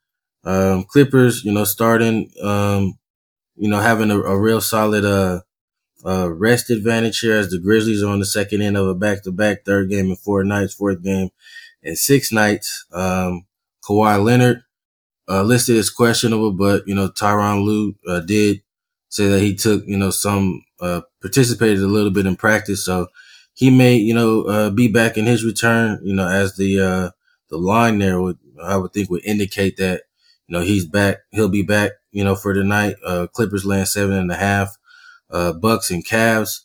um, 0.44 0.84
Clippers, 0.84 1.44
you 1.44 1.52
know, 1.52 1.64
starting, 1.64 2.30
um, 2.42 2.98
you 3.56 3.68
know, 3.68 3.80
having 3.80 4.12
a, 4.12 4.20
a 4.20 4.38
real 4.38 4.60
solid 4.60 5.04
uh, 5.04 5.40
uh, 6.04 6.30
rest 6.32 6.70
advantage 6.70 7.20
here 7.20 7.36
as 7.36 7.50
the 7.50 7.58
Grizzlies 7.58 8.02
are 8.02 8.10
on 8.10 8.20
the 8.20 8.26
second 8.26 8.62
end 8.62 8.76
of 8.76 8.86
a 8.88 8.94
back 8.94 9.22
to 9.24 9.32
back, 9.32 9.64
third 9.64 9.90
game 9.90 10.10
in 10.10 10.16
four 10.16 10.44
nights, 10.44 10.74
fourth 10.74 11.02
game 11.02 11.30
in 11.82 11.96
six 11.96 12.32
nights. 12.32 12.86
Um, 12.92 13.46
Kawhi 13.84 14.22
Leonard 14.22 14.62
uh, 15.28 15.42
listed 15.42 15.76
as 15.76 15.90
questionable, 15.90 16.52
but 16.52 16.86
you 16.86 16.94
know 16.94 17.08
Tyronn 17.08 17.64
Lue 17.64 17.94
uh, 18.08 18.20
did 18.20 18.62
say 19.08 19.28
that 19.28 19.40
he 19.40 19.54
took 19.54 19.84
you 19.86 19.96
know 19.98 20.10
some 20.10 20.64
uh, 20.80 21.02
participated 21.20 21.80
a 21.80 21.86
little 21.88 22.10
bit 22.10 22.26
in 22.26 22.36
practice, 22.36 22.84
so 22.84 23.08
he 23.54 23.70
may 23.70 23.94
you 23.96 24.14
know 24.14 24.42
uh, 24.42 24.70
be 24.70 24.88
back 24.88 25.16
in 25.16 25.26
his 25.26 25.44
return. 25.44 26.00
You 26.02 26.14
know 26.14 26.28
as 26.28 26.56
the 26.56 26.80
uh, 26.80 27.10
the 27.48 27.58
line 27.58 27.98
there 27.98 28.20
would 28.20 28.38
I 28.62 28.76
would 28.76 28.92
think 28.92 29.10
would 29.10 29.24
indicate 29.24 29.76
that 29.78 30.02
you 30.46 30.56
know 30.56 30.62
he's 30.62 30.86
back. 30.86 31.18
He'll 31.30 31.48
be 31.48 31.62
back 31.62 31.92
you 32.12 32.24
know, 32.24 32.34
for 32.34 32.52
tonight. 32.54 32.96
Uh, 33.04 33.26
Clippers 33.32 33.64
land 33.64 33.88
seven 33.88 34.16
and 34.16 34.30
a 34.30 34.36
half. 34.36 34.76
Uh, 35.30 35.52
Bucks 35.52 35.90
and 35.90 36.06
Cavs, 36.06 36.60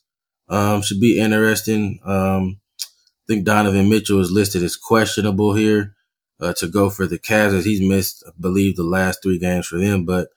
um, 0.49 0.81
should 0.81 0.99
be 0.99 1.19
interesting. 1.19 1.99
Um, 2.03 2.59
I 2.79 3.25
think 3.27 3.45
Donovan 3.45 3.89
Mitchell 3.89 4.21
is 4.21 4.31
listed 4.31 4.63
as 4.63 4.75
questionable 4.75 5.53
here, 5.53 5.95
uh, 6.39 6.53
to 6.53 6.67
go 6.67 6.89
for 6.89 7.07
the 7.07 7.17
Cavs 7.17 7.53
as 7.53 7.65
he's 7.65 7.81
missed, 7.81 8.23
I 8.27 8.31
believe, 8.39 8.75
the 8.75 8.83
last 8.83 9.19
three 9.23 9.39
games 9.39 9.67
for 9.67 9.77
them. 9.77 10.05
But, 10.05 10.29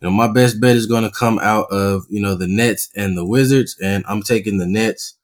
you 0.00 0.08
know, 0.08 0.10
my 0.10 0.28
best 0.30 0.60
bet 0.60 0.76
is 0.76 0.86
going 0.86 1.04
to 1.04 1.10
come 1.10 1.38
out 1.38 1.70
of, 1.70 2.04
you 2.10 2.20
know, 2.20 2.34
the 2.34 2.48
Nets 2.48 2.90
and 2.94 3.16
the 3.16 3.24
Wizards, 3.24 3.76
and 3.82 4.04
I'm 4.08 4.22
taking 4.22 4.58
the 4.58 4.66
Nets, 4.66 5.14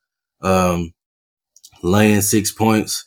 um, 0.40 0.94
laying 1.82 2.20
six 2.22 2.52
points. 2.52 3.06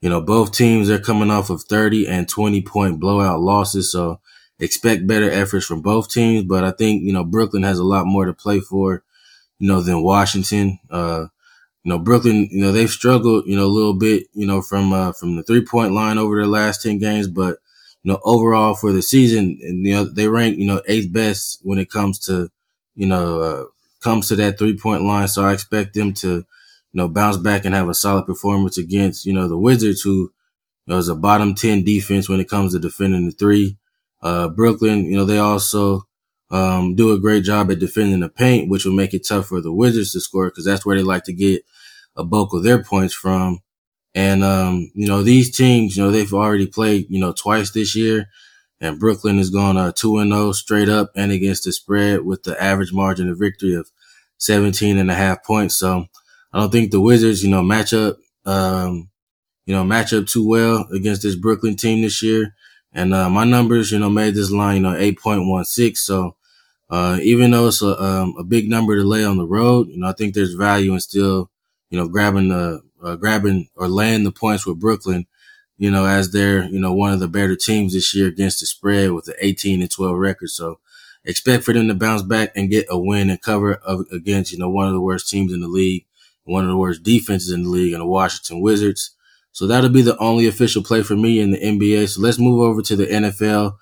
You 0.00 0.10
know, 0.10 0.20
both 0.20 0.52
teams 0.52 0.90
are 0.90 0.98
coming 0.98 1.30
off 1.30 1.48
of 1.48 1.62
30 1.62 2.08
and 2.08 2.28
20 2.28 2.62
point 2.62 2.98
blowout 2.98 3.40
losses. 3.40 3.92
So 3.92 4.20
expect 4.62 5.06
better 5.06 5.30
efforts 5.30 5.66
from 5.66 5.82
both 5.82 6.10
teams, 6.10 6.44
but 6.44 6.64
I 6.64 6.72
think, 6.72 7.02
you 7.02 7.12
know, 7.12 7.24
Brooklyn 7.24 7.64
has 7.64 7.78
a 7.80 7.84
lot 7.84 8.06
more 8.06 8.26
to 8.26 8.34
play 8.34 8.60
for, 8.60 9.04
you 9.58 9.68
know, 9.68 9.80
than 9.80 10.02
Washington. 10.02 10.78
Uh, 10.90 11.26
you 11.84 11.90
know, 11.90 11.98
Brooklyn, 11.98 12.48
you 12.50 12.60
know, 12.62 12.72
they've 12.72 12.90
struggled, 12.90 13.44
you 13.46 13.56
know, 13.56 13.64
a 13.66 13.76
little 13.76 13.94
bit, 13.94 14.28
you 14.34 14.46
know, 14.46 14.62
from, 14.62 14.92
uh, 14.92 15.12
from 15.12 15.36
the 15.36 15.42
three 15.42 15.64
point 15.64 15.92
line 15.92 16.18
over 16.18 16.36
their 16.36 16.46
last 16.46 16.82
10 16.82 16.98
games, 16.98 17.28
but, 17.28 17.58
you 18.04 18.12
know, 18.12 18.20
overall 18.24 18.74
for 18.74 18.92
the 18.92 19.02
season, 19.02 19.58
and, 19.62 19.86
you 19.86 19.94
know, 19.94 20.04
they 20.04 20.28
rank, 20.28 20.58
you 20.58 20.66
know, 20.66 20.82
eighth 20.86 21.12
best 21.12 21.60
when 21.62 21.78
it 21.78 21.90
comes 21.90 22.18
to, 22.20 22.50
you 22.94 23.06
know, 23.06 23.40
uh, 23.40 23.64
comes 24.02 24.28
to 24.28 24.36
that 24.36 24.58
three 24.58 24.76
point 24.76 25.02
line. 25.02 25.28
So 25.28 25.44
I 25.44 25.52
expect 25.52 25.94
them 25.94 26.12
to, 26.14 26.28
you 26.28 26.44
know, 26.94 27.08
bounce 27.08 27.36
back 27.36 27.64
and 27.64 27.74
have 27.74 27.88
a 27.88 27.94
solid 27.94 28.26
performance 28.26 28.78
against, 28.78 29.26
you 29.26 29.32
know, 29.32 29.48
the 29.48 29.58
Wizards, 29.58 30.02
who, 30.02 30.32
you 30.86 30.94
know, 30.94 30.98
is 30.98 31.08
a 31.08 31.14
bottom 31.16 31.54
10 31.54 31.84
defense 31.84 32.28
when 32.28 32.40
it 32.40 32.48
comes 32.48 32.72
to 32.72 32.78
defending 32.78 33.26
the 33.26 33.32
three. 33.32 33.76
Uh, 34.22 34.48
Brooklyn, 34.48 35.06
you 35.06 35.16
know, 35.16 35.24
they 35.24 35.38
also, 35.38 36.02
um, 36.50 36.94
do 36.94 37.12
a 37.12 37.18
great 37.18 37.44
job 37.44 37.70
at 37.70 37.78
defending 37.78 38.20
the 38.20 38.28
paint, 38.28 38.68
which 38.70 38.84
will 38.84 38.92
make 38.92 39.14
it 39.14 39.26
tough 39.26 39.46
for 39.46 39.60
the 39.60 39.72
Wizards 39.72 40.12
to 40.12 40.20
score 40.20 40.48
because 40.50 40.64
that's 40.64 40.84
where 40.84 40.96
they 40.96 41.02
like 41.02 41.24
to 41.24 41.32
get 41.32 41.62
a 42.16 42.24
bulk 42.24 42.52
of 42.52 42.62
their 42.62 42.82
points 42.84 43.14
from. 43.14 43.60
And, 44.14 44.44
um, 44.44 44.90
you 44.94 45.06
know, 45.08 45.22
these 45.22 45.56
teams, 45.56 45.96
you 45.96 46.04
know, 46.04 46.10
they've 46.10 46.32
already 46.34 46.66
played, 46.66 47.06
you 47.10 47.20
know, 47.20 47.32
twice 47.32 47.70
this 47.70 47.96
year 47.96 48.28
and 48.80 48.98
Brooklyn 48.98 49.38
is 49.40 49.50
going 49.50 49.76
uh, 49.78 49.92
2 49.92 50.18
and 50.18 50.32
0 50.32 50.52
straight 50.52 50.88
up 50.88 51.12
and 51.16 51.32
against 51.32 51.64
the 51.64 51.72
spread 51.72 52.24
with 52.24 52.42
the 52.42 52.60
average 52.62 52.92
margin 52.92 53.30
of 53.30 53.38
victory 53.38 53.74
of 53.74 53.90
17 54.38 54.98
and 54.98 55.10
a 55.10 55.14
half 55.14 55.44
points. 55.44 55.76
So 55.76 56.06
I 56.52 56.60
don't 56.60 56.72
think 56.72 56.90
the 56.90 57.00
Wizards, 57.00 57.44
you 57.44 57.50
know, 57.50 57.62
match 57.62 57.94
up, 57.94 58.18
um, 58.44 59.10
you 59.66 59.74
know, 59.74 59.84
match 59.84 60.12
up 60.12 60.26
too 60.26 60.46
well 60.48 60.86
against 60.92 61.22
this 61.22 61.36
Brooklyn 61.36 61.76
team 61.76 62.02
this 62.02 62.22
year. 62.22 62.54
And, 62.92 63.14
uh, 63.14 63.30
my 63.30 63.44
numbers, 63.44 63.90
you 63.90 63.98
know, 63.98 64.10
made 64.10 64.34
this 64.34 64.50
line, 64.50 64.76
you 64.76 64.82
know, 64.82 64.94
8.16. 64.94 65.96
So, 65.96 66.36
uh, 66.90 67.18
even 67.22 67.50
though 67.50 67.68
it's 67.68 67.80
a, 67.82 68.02
um, 68.02 68.34
a 68.38 68.44
big 68.44 68.68
number 68.68 68.96
to 68.96 69.02
lay 69.02 69.24
on 69.24 69.38
the 69.38 69.46
road, 69.46 69.88
you 69.88 69.98
know, 69.98 70.08
I 70.08 70.12
think 70.12 70.34
there's 70.34 70.54
value 70.54 70.92
in 70.92 71.00
still, 71.00 71.50
you 71.88 71.98
know, 71.98 72.06
grabbing 72.06 72.48
the, 72.48 72.82
uh, 73.02 73.16
grabbing 73.16 73.68
or 73.76 73.88
laying 73.88 74.24
the 74.24 74.32
points 74.32 74.66
with 74.66 74.78
Brooklyn, 74.78 75.26
you 75.78 75.90
know, 75.90 76.04
as 76.04 76.32
they're, 76.32 76.64
you 76.64 76.78
know, 76.78 76.92
one 76.92 77.12
of 77.12 77.20
the 77.20 77.28
better 77.28 77.56
teams 77.56 77.94
this 77.94 78.14
year 78.14 78.28
against 78.28 78.60
the 78.60 78.66
spread 78.66 79.12
with 79.12 79.24
the 79.24 79.34
18 79.44 79.80
and 79.80 79.90
12 79.90 80.16
record. 80.16 80.50
So 80.50 80.78
expect 81.24 81.64
for 81.64 81.72
them 81.72 81.88
to 81.88 81.94
bounce 81.94 82.22
back 82.22 82.52
and 82.54 82.70
get 82.70 82.86
a 82.90 82.98
win 82.98 83.30
and 83.30 83.40
cover 83.40 83.74
of, 83.74 84.04
against, 84.12 84.52
you 84.52 84.58
know, 84.58 84.68
one 84.68 84.86
of 84.86 84.92
the 84.92 85.00
worst 85.00 85.30
teams 85.30 85.52
in 85.52 85.60
the 85.60 85.68
league, 85.68 86.04
one 86.44 86.64
of 86.64 86.70
the 86.70 86.76
worst 86.76 87.02
defenses 87.02 87.52
in 87.52 87.62
the 87.62 87.70
league 87.70 87.92
and 87.94 88.02
the 88.02 88.06
Washington 88.06 88.60
Wizards. 88.60 89.14
So 89.52 89.66
that'll 89.66 89.90
be 89.90 90.02
the 90.02 90.18
only 90.18 90.46
official 90.46 90.82
play 90.82 91.02
for 91.02 91.14
me 91.14 91.40
in 91.40 91.50
the 91.50 91.58
NBA. 91.58 92.08
So 92.08 92.22
let's 92.22 92.38
move 92.38 92.60
over 92.60 92.82
to 92.82 92.96
the 92.96 93.06
NFL 93.06 93.76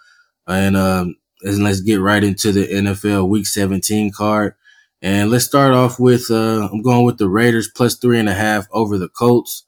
and, 0.47 0.77
um, 0.77 1.17
and 1.43 1.63
let's 1.63 1.81
get 1.81 2.01
right 2.01 2.23
into 2.23 2.53
the 2.53 2.67
NFL 2.67 3.29
Week 3.29 3.47
17 3.47 4.13
card. 4.13 4.55
And 5.03 5.31
let's 5.31 5.47
start 5.47 5.73
off 5.73 5.99
with 5.99 6.31
uh, 6.31 6.69
I'm 6.71 6.83
going 6.83 7.07
with 7.07 7.19
the 7.19 7.29
Raiders 7.29 7.71
plus 7.75 7.97
three 7.97 8.19
and 8.19 8.29
a 8.29 8.35
half 8.35 8.67
over 8.71 8.99
the 8.99 9.09
Colts. 9.09 9.65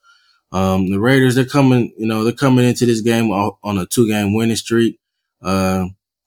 Um, 0.51 0.91
the 0.91 1.01
Raiders 1.01 1.35
they're 1.35 1.47
coming, 1.47 1.95
you 1.97 2.07
know, 2.07 2.25
they're 2.25 2.35
coming 2.35 2.67
into 2.67 2.85
this 2.85 3.01
game 3.01 3.31
on 3.31 3.79
a 3.79 3.87
two 3.87 4.07
game 4.07 4.35
winning 4.35 4.57
streak. 4.57 5.01
Uh, 5.41 5.87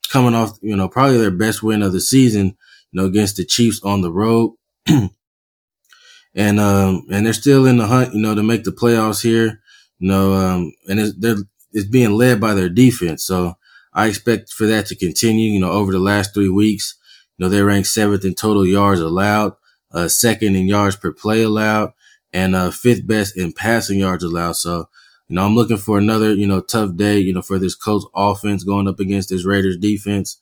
coming 0.09 0.33
off, 0.33 0.57
you 0.61 0.75
know, 0.75 0.87
probably 0.87 1.17
their 1.17 1.31
best 1.31 1.61
win 1.61 1.83
of 1.83 1.91
the 1.91 2.01
season, 2.01 2.57
you 2.91 3.01
know, 3.01 3.05
against 3.05 3.37
the 3.37 3.45
Chiefs 3.45 3.81
on 3.83 4.01
the 4.01 4.11
road. 4.11 4.55
and 4.87 6.59
um, 6.59 7.05
and 7.11 7.25
they're 7.25 7.33
still 7.33 7.65
in 7.65 7.77
the 7.77 7.87
hunt, 7.87 8.13
you 8.13 8.21
know, 8.21 8.33
to 8.33 8.43
make 8.43 8.63
the 8.63 8.71
playoffs 8.71 9.21
here. 9.21 9.61
You 9.99 10.09
know, 10.09 10.33
um, 10.33 10.73
and 10.87 10.99
it's, 10.99 11.15
they're 11.17 11.37
it's 11.71 11.87
being 11.87 12.11
led 12.11 12.39
by 12.39 12.53
their 12.53 12.69
defense. 12.69 13.23
So 13.25 13.55
I 13.93 14.07
expect 14.07 14.51
for 14.51 14.65
that 14.67 14.85
to 14.87 14.95
continue, 14.95 15.51
you 15.51 15.59
know, 15.59 15.71
over 15.71 15.91
the 15.91 15.99
last 15.99 16.33
three 16.33 16.49
weeks. 16.49 16.95
You 17.37 17.45
know, 17.45 17.49
they 17.49 17.61
rank 17.61 17.85
seventh 17.85 18.23
in 18.23 18.33
total 18.33 18.65
yards 18.65 19.01
allowed, 19.01 19.53
uh, 19.91 20.07
second 20.07 20.55
in 20.55 20.67
yards 20.67 20.95
per 20.95 21.11
play 21.11 21.41
allowed, 21.43 21.91
and 22.31 22.55
uh, 22.55 22.71
fifth 22.71 23.05
best 23.05 23.37
in 23.37 23.51
passing 23.51 23.99
yards 23.99 24.23
allowed. 24.23 24.55
So, 24.55 24.89
you 25.27 25.35
know, 25.35 25.45
I'm 25.45 25.55
looking 25.55 25.77
for 25.77 25.97
another, 25.97 26.33
you 26.33 26.47
know, 26.47 26.61
tough 26.61 26.95
day, 26.95 27.19
you 27.19 27.33
know, 27.33 27.41
for 27.41 27.59
this 27.59 27.75
Colts 27.75 28.05
offense 28.15 28.63
going 28.63 28.87
up 28.87 28.99
against 28.99 29.29
this 29.29 29.45
Raiders 29.45 29.77
defense. 29.77 30.39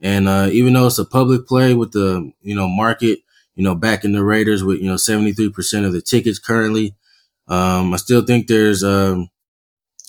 And 0.00 0.28
uh, 0.28 0.48
even 0.52 0.74
though 0.74 0.86
it's 0.86 0.98
a 0.98 1.04
public 1.04 1.46
play 1.46 1.74
with 1.74 1.92
the, 1.92 2.32
you 2.42 2.54
know, 2.54 2.68
market, 2.68 3.20
you 3.54 3.64
know, 3.64 3.74
backing 3.74 4.12
the 4.12 4.22
Raiders 4.22 4.62
with, 4.62 4.78
you 4.78 4.88
know, 4.88 4.96
73% 4.96 5.84
of 5.84 5.92
the 5.92 6.02
tickets 6.02 6.38
currently, 6.38 6.94
um, 7.48 7.94
I 7.94 7.96
still 7.96 8.22
think 8.22 8.46
there's, 8.46 8.82
um, 8.82 9.30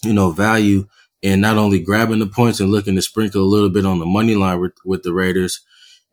you 0.03 0.13
know, 0.13 0.32
value 0.32 0.88
in 1.22 1.41
not 1.41 1.58
only 1.58 1.79
grabbing 1.79 2.20
the 2.20 2.27
points 2.27 2.60
and 2.60 2.70
looking 2.70 2.96
to 2.96 3.01
sprinkle 3.01 3.41
a 3.41 3.46
little 3.46 3.70
bit 3.70 3.86
on 3.86 4.00
the 4.00 4.06
money 4.06 4.36
line 4.36 4.60
with, 4.60 4.74
with 4.86 5.03
the 5.03 5.13
Raiders. 5.13 5.62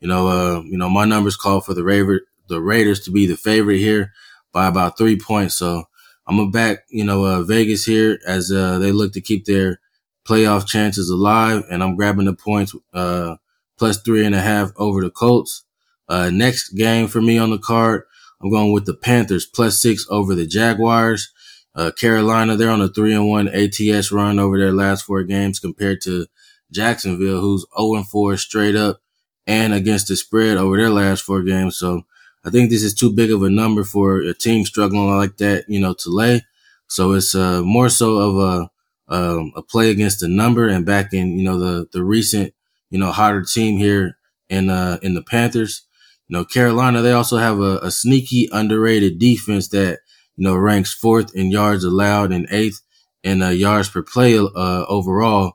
You 0.00 0.08
know, 0.08 0.28
uh, 0.28 0.62
you 0.62 0.76
know, 0.76 0.90
my 0.90 1.04
numbers 1.04 1.36
call 1.36 1.60
for 1.60 1.74
the 1.74 1.84
Raiders, 1.84 2.22
the 2.48 2.60
Raiders 2.60 3.00
to 3.00 3.10
be 3.10 3.26
the 3.26 3.36
favorite 3.36 3.78
here 3.78 4.12
by 4.52 4.66
about 4.66 4.98
three 4.98 5.18
points. 5.18 5.56
So 5.56 5.84
I'm 6.26 6.36
gonna 6.36 6.50
back, 6.50 6.84
you 6.90 7.04
know, 7.04 7.24
uh, 7.24 7.42
Vegas 7.42 7.84
here 7.84 8.18
as, 8.26 8.50
uh, 8.50 8.78
they 8.78 8.92
look 8.92 9.12
to 9.12 9.20
keep 9.20 9.44
their 9.44 9.80
playoff 10.26 10.66
chances 10.66 11.10
alive. 11.10 11.64
And 11.70 11.82
I'm 11.82 11.96
grabbing 11.96 12.26
the 12.26 12.34
points, 12.34 12.74
uh, 12.92 13.36
plus 13.78 14.00
three 14.00 14.24
and 14.24 14.34
a 14.34 14.40
half 14.40 14.72
over 14.76 15.02
the 15.02 15.10
Colts. 15.10 15.64
Uh, 16.08 16.30
next 16.30 16.70
game 16.70 17.08
for 17.08 17.20
me 17.20 17.38
on 17.38 17.50
the 17.50 17.58
card, 17.58 18.02
I'm 18.44 18.50
going 18.50 18.72
with 18.72 18.84
the 18.84 18.94
Panthers 18.94 19.46
plus 19.46 19.80
six 19.80 20.06
over 20.10 20.34
the 20.34 20.46
Jaguars. 20.46 21.32
Uh, 21.74 21.90
Carolina, 21.90 22.56
they're 22.56 22.70
on 22.70 22.82
a 22.82 22.88
three 22.88 23.14
and 23.14 23.28
one 23.28 23.48
ATS 23.48 24.12
run 24.12 24.38
over 24.38 24.58
their 24.58 24.72
last 24.72 25.04
four 25.04 25.24
games 25.24 25.58
compared 25.58 26.02
to 26.02 26.26
Jacksonville, 26.70 27.40
who's 27.40 27.66
0 27.78 27.94
and 27.94 28.06
4 28.06 28.36
straight 28.36 28.76
up 28.76 29.00
and 29.46 29.72
against 29.72 30.08
the 30.08 30.16
spread 30.16 30.58
over 30.58 30.76
their 30.76 30.90
last 30.90 31.22
four 31.22 31.42
games. 31.42 31.78
So 31.78 32.02
I 32.44 32.50
think 32.50 32.70
this 32.70 32.82
is 32.82 32.94
too 32.94 33.12
big 33.12 33.30
of 33.32 33.42
a 33.42 33.50
number 33.50 33.84
for 33.84 34.20
a 34.20 34.34
team 34.34 34.64
struggling 34.66 35.16
like 35.16 35.38
that, 35.38 35.64
you 35.68 35.80
know, 35.80 35.94
to 35.94 36.10
lay. 36.10 36.42
So 36.88 37.12
it's 37.12 37.34
uh, 37.34 37.62
more 37.62 37.88
so 37.88 38.18
of 38.18 38.36
a 38.36 38.70
um, 39.06 39.52
a 39.54 39.62
play 39.62 39.90
against 39.90 40.20
the 40.20 40.28
number 40.28 40.66
and 40.68 40.86
back 40.86 41.12
in, 41.12 41.38
you 41.38 41.44
know, 41.44 41.58
the 41.58 41.88
the 41.92 42.04
recent, 42.04 42.54
you 42.90 42.98
know, 42.98 43.10
hotter 43.12 43.42
team 43.42 43.78
here 43.78 44.18
in 44.48 44.70
uh 44.70 44.98
in 45.02 45.14
the 45.14 45.22
Panthers. 45.22 45.82
You 46.28 46.38
know, 46.38 46.44
Carolina, 46.44 47.02
they 47.02 47.12
also 47.12 47.36
have 47.36 47.60
a, 47.60 47.78
a 47.78 47.90
sneaky 47.90 48.48
underrated 48.52 49.18
defense 49.18 49.68
that 49.68 50.00
you 50.36 50.44
know, 50.44 50.56
ranks 50.56 50.92
fourth 50.92 51.34
in 51.34 51.50
yards 51.50 51.84
allowed 51.84 52.32
and 52.32 52.46
eighth 52.50 52.80
in 53.22 53.42
uh, 53.42 53.50
yards 53.50 53.88
per 53.88 54.02
play 54.02 54.38
uh, 54.38 54.84
overall. 54.88 55.54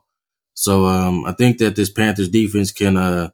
So 0.54 0.86
um, 0.86 1.24
I 1.24 1.32
think 1.32 1.58
that 1.58 1.76
this 1.76 1.90
Panthers 1.90 2.28
defense 2.28 2.72
can 2.72 2.96
uh, 2.96 3.30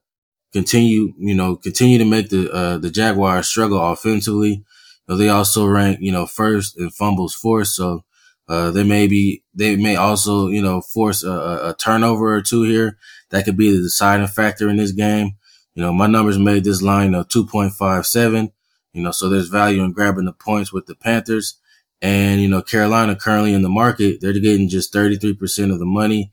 continue, 0.53 1.15
you 1.19 1.35
know, 1.35 1.57
continue 1.57 1.99
to 1.99 2.05
make 2.05 2.31
the 2.31 2.51
uh, 2.53 2.79
the 2.79 2.91
Jaguars 2.91 3.49
struggle 3.49 3.81
offensively. 3.81 4.65
Know, 5.09 5.17
they 5.17 5.29
also 5.29 5.67
rank, 5.67 5.99
you 6.01 6.13
know, 6.13 6.27
first 6.27 6.79
in 6.79 6.91
fumbles 6.91 7.35
forced. 7.35 7.77
So 7.77 8.05
uh, 8.49 8.71
they 8.73 8.85
may 8.85 9.07
be, 9.07 9.45
they 9.55 9.77
may 9.77 9.97
also, 9.97 10.49
you 10.49 10.63
know, 10.63 10.81
force 10.81 11.23
a, 11.23 11.31
a 11.71 11.77
turnover 11.79 12.35
or 12.35 12.43
two 12.43 12.63
here. 12.63 12.99
That 13.31 13.45
could 13.45 13.57
be 13.57 13.71
the 13.71 13.83
deciding 13.83 14.27
factor 14.29 14.69
in 14.69 14.77
this 14.77 14.93
game. 14.93 15.33
You 15.77 15.83
know, 15.83 15.93
my 15.93 16.07
numbers 16.07 16.39
made 16.39 16.65
this 16.65 16.81
line, 16.81 17.15
of 17.15 17.29
2.57. 17.29 18.51
You 18.95 19.03
know, 19.03 19.11
so 19.11 19.29
there's 19.29 19.49
value 19.49 19.85
in 19.85 19.93
grabbing 19.93 20.25
the 20.25 20.33
points 20.33 20.73
with 20.73 20.87
the 20.87 20.95
Panthers. 20.95 21.59
And, 22.01 22.41
you 22.41 22.49
know, 22.49 22.63
Carolina 22.63 23.15
currently 23.15 23.53
in 23.53 23.61
the 23.61 23.69
market, 23.69 24.21
they're 24.21 24.33
getting 24.33 24.71
just 24.71 24.93
33% 24.93 25.71
of 25.71 25.79
the 25.79 25.85
money. 25.85 26.33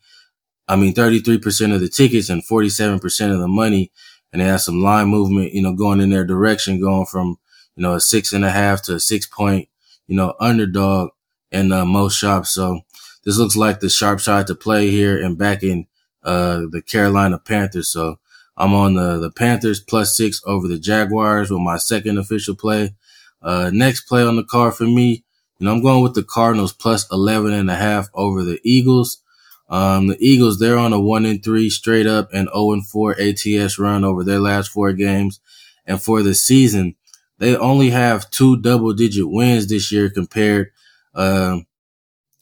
I 0.70 0.78
mean, 0.78 0.94
33% 0.94 1.76
of 1.76 1.82
the 1.82 1.90
tickets 1.90 2.30
and 2.30 2.42
47% 2.42 3.34
of 3.34 3.40
the 3.40 3.50
money. 3.50 3.92
And 4.32 4.42
they 4.42 4.46
have 4.46 4.62
some 4.62 4.82
line 4.82 5.10
movement, 5.10 5.52
you 5.52 5.62
know, 5.62 5.76
going 5.76 6.00
in 6.00 6.10
their 6.10 6.26
direction, 6.26 6.80
going 6.80 7.06
from, 7.06 7.38
you 7.76 7.84
know, 7.84 7.96
a 7.96 8.02
six 8.02 8.32
and 8.32 8.46
a 8.46 8.50
half 8.50 8.82
to 8.84 8.96
a 8.96 9.00
six 9.00 9.28
point, 9.28 9.68
you 10.08 10.16
know, 10.16 10.36
underdog 10.40 11.10
in 11.52 11.74
uh, 11.74 11.86
most 11.86 12.16
shops. 12.18 12.52
So 12.52 12.80
this 13.26 13.38
looks 13.38 13.58
like 13.58 13.82
the 13.82 13.90
sharp 13.90 14.22
side 14.22 14.48
to 14.48 14.56
play 14.56 14.90
here 14.90 15.22
and 15.22 15.38
backing, 15.38 15.88
uh, 16.24 16.62
the 16.72 16.82
Carolina 16.82 17.40
Panthers. 17.40 17.90
So 17.90 18.20
I'm 18.56 18.74
on 18.74 18.94
the, 18.94 19.20
the 19.20 19.32
Panthers 19.32 19.80
plus 19.80 20.16
six 20.16 20.42
over 20.46 20.68
the 20.68 20.80
Jaguars 20.80 21.50
with 21.50 21.62
my 21.62 21.78
second 21.78 22.18
official 22.18 22.56
play. 22.56 22.96
Uh, 23.42 23.72
next 23.74 24.02
play 24.02 24.24
on 24.24 24.36
the 24.36 24.44
card 24.44 24.76
for 24.76 24.86
me, 24.86 25.24
you 25.60 25.66
know, 25.66 25.74
I'm 25.74 25.82
going 25.82 26.04
with 26.04 26.14
the 26.14 26.24
Cardinals 26.24 26.74
plus 26.74 27.10
11 27.12 27.54
and 27.54 27.70
a 27.70 27.76
half 27.76 28.10
over 28.14 28.44
the 28.44 28.60
Eagles. 28.64 29.22
Um, 29.70 30.08
the 30.08 30.18
Eagles, 30.20 30.60
they're 30.60 30.78
on 30.78 30.94
a 30.94 31.00
one 31.00 31.26
and 31.26 31.44
three 31.44 31.70
straight 31.70 32.06
up 32.06 32.30
and 32.34 32.50
0 32.54 32.74
and 32.74 32.88
four 32.88 33.16
ATS 33.20 33.80
run 33.80 34.04
over 34.04 34.24
their 34.24 34.40
last 34.40 34.70
four 34.70 34.94
games. 34.94 35.40
And 35.86 36.02
for 36.02 36.22
the 36.22 36.36
season, 36.36 36.96
they 37.40 37.56
only 37.56 37.90
have 37.90 38.30
two 38.30 38.58
double 38.58 38.94
digit 38.94 39.30
wins 39.30 39.68
this 39.68 39.92
year 39.92 40.10
compared, 40.10 40.72
um, 41.16 41.66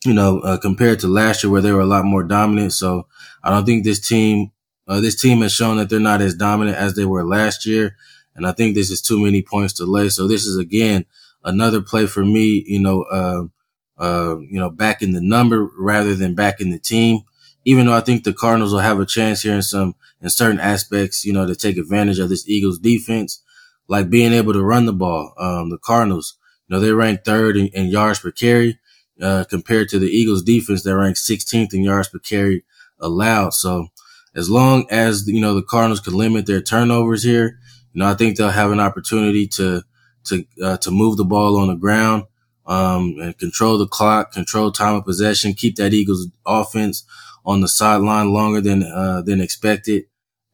you 0.06 0.14
know, 0.14 0.40
uh, 0.40 0.58
compared 0.58 1.00
to 1.00 1.08
last 1.08 1.44
year 1.44 1.52
where 1.52 1.62
they 1.62 1.72
were 1.72 1.82
a 1.82 1.86
lot 1.86 2.06
more 2.06 2.24
dominant. 2.24 2.74
So 2.74 3.08
I 3.44 3.50
don't 3.50 3.66
think 3.66 3.84
this 3.84 4.06
team 4.06 4.52
uh, 4.92 5.00
this 5.00 5.16
team 5.16 5.42
has 5.42 5.54
shown 5.54 5.78
that 5.78 5.90
they're 5.90 6.02
not 6.02 6.22
as 6.22 6.36
dominant 6.36 6.76
as 6.76 6.96
they 6.96 7.06
were 7.06 7.26
last 7.26 7.66
year. 7.66 7.96
And 8.36 8.46
I 8.46 8.52
think 8.52 8.76
this 8.76 8.92
is 8.92 9.02
too 9.02 9.24
many 9.24 9.42
points 9.42 9.72
to 9.76 9.86
lay. 9.86 10.10
So 10.10 10.28
this 10.28 10.46
is 10.46 10.58
again, 10.58 11.06
another 11.46 11.82
play 11.82 12.08
for 12.08 12.26
me, 12.26 12.66
you 12.68 12.82
know, 12.82 13.04
uh, 13.04 13.44
uh, 13.98 14.40
you 14.40 14.60
know, 14.60 14.70
back 14.70 15.02
in 15.02 15.14
the 15.14 15.22
number 15.22 15.70
rather 15.80 16.14
than 16.14 16.36
back 16.36 16.60
in 16.60 16.72
the 16.72 16.78
team. 16.78 17.22
Even 17.64 17.86
though 17.86 17.94
I 17.94 18.02
think 18.02 18.26
the 18.26 18.34
Cardinals 18.34 18.74
will 18.74 18.82
have 18.82 19.00
a 19.00 19.06
chance 19.06 19.44
here 19.44 19.54
in 19.54 19.62
some, 19.62 19.96
in 20.20 20.30
certain 20.30 20.60
aspects, 20.60 21.24
you 21.24 21.32
know, 21.32 21.46
to 21.48 21.56
take 21.56 21.78
advantage 21.78 22.20
of 22.20 22.28
this 22.28 22.46
Eagles 22.50 22.78
defense, 22.78 23.42
like 23.88 24.10
being 24.10 24.34
able 24.34 24.52
to 24.52 24.62
run 24.62 24.88
the 24.88 24.94
ball. 24.94 25.34
Um, 25.38 25.70
the 25.70 25.78
Cardinals, 25.78 26.38
you 26.68 26.76
know, 26.76 26.82
they 26.82 26.92
rank 26.92 27.24
third 27.24 27.56
in, 27.56 27.68
in 27.68 27.88
yards 27.88 28.20
per 28.20 28.32
carry, 28.32 28.78
uh, 29.22 29.46
compared 29.46 29.88
to 29.90 30.00
the 30.00 30.10
Eagles 30.10 30.44
defense 30.44 30.84
that 30.84 30.98
ranks 30.98 31.26
16th 31.26 31.74
in 31.74 31.82
yards 31.84 32.10
per 32.10 32.20
carry 32.20 32.66
allowed. 33.00 33.54
So, 33.54 33.88
as 34.36 34.50
long 34.50 34.86
as, 34.90 35.28
you 35.28 35.42
know, 35.42 35.54
the 35.54 35.62
Cardinals 35.62 36.00
can 36.00 36.14
limit 36.14 36.46
their 36.46 36.62
turnovers 36.62 37.24
here, 37.24 37.60
you 37.94 38.00
know, 38.00 38.08
I 38.08 38.14
think 38.14 38.38
they'll 38.38 38.50
have 38.50 38.72
an 38.72 38.80
opportunity 38.80 39.48
to, 39.48 39.84
to, 40.26 40.46
uh, 40.64 40.78
to 40.78 40.92
move 40.92 41.18
the 41.18 41.26
ball 41.26 41.58
on 41.58 41.68
the 41.68 41.76
ground, 41.76 42.24
um, 42.66 43.16
and 43.20 43.38
control 43.38 43.78
the 43.78 43.88
clock, 43.88 44.32
control 44.32 44.72
time 44.72 44.96
of 44.96 45.06
possession, 45.06 45.54
keep 45.54 45.76
that 45.76 45.94
Eagles 45.94 46.28
offense 46.46 47.04
on 47.46 47.62
the 47.62 47.68
sideline 47.68 48.32
longer 48.32 48.62
than, 48.62 48.84
uh, 48.84 49.22
than 49.22 49.42
expected. 49.42 50.06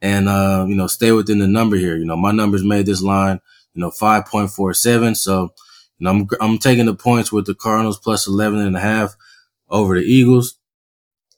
And, 0.01 0.29
uh, 0.29 0.65
you 0.67 0.75
know, 0.75 0.88
stay 0.88 1.12
within 1.12 1.39
the 1.39 1.48
number 1.48 1.75
here. 1.75 1.98
You 1.98 2.05
know, 2.05 2.15
my 2.15 2.31
numbers 2.31 2.63
made 2.63 2.86
this 2.86 3.01
line, 3.01 3.39
you 3.74 3.81
know, 3.81 3.89
5.47. 3.89 5.15
So, 5.17 5.53
you 6.00 6.05
know, 6.05 6.12
I'm, 6.12 6.27
I'm 6.39 6.57
taking 6.57 6.86
the 6.86 6.96
points 6.96 7.31
with 7.31 7.46
the 7.46 7.55
Cardinals 7.55 8.00
plus 8.00 8.27
11 8.27 8.60
and 8.60 8.75
a 8.75 8.79
half 8.79 9.15
over 9.69 9.96
the 9.96 10.05
Eagles. 10.05 10.57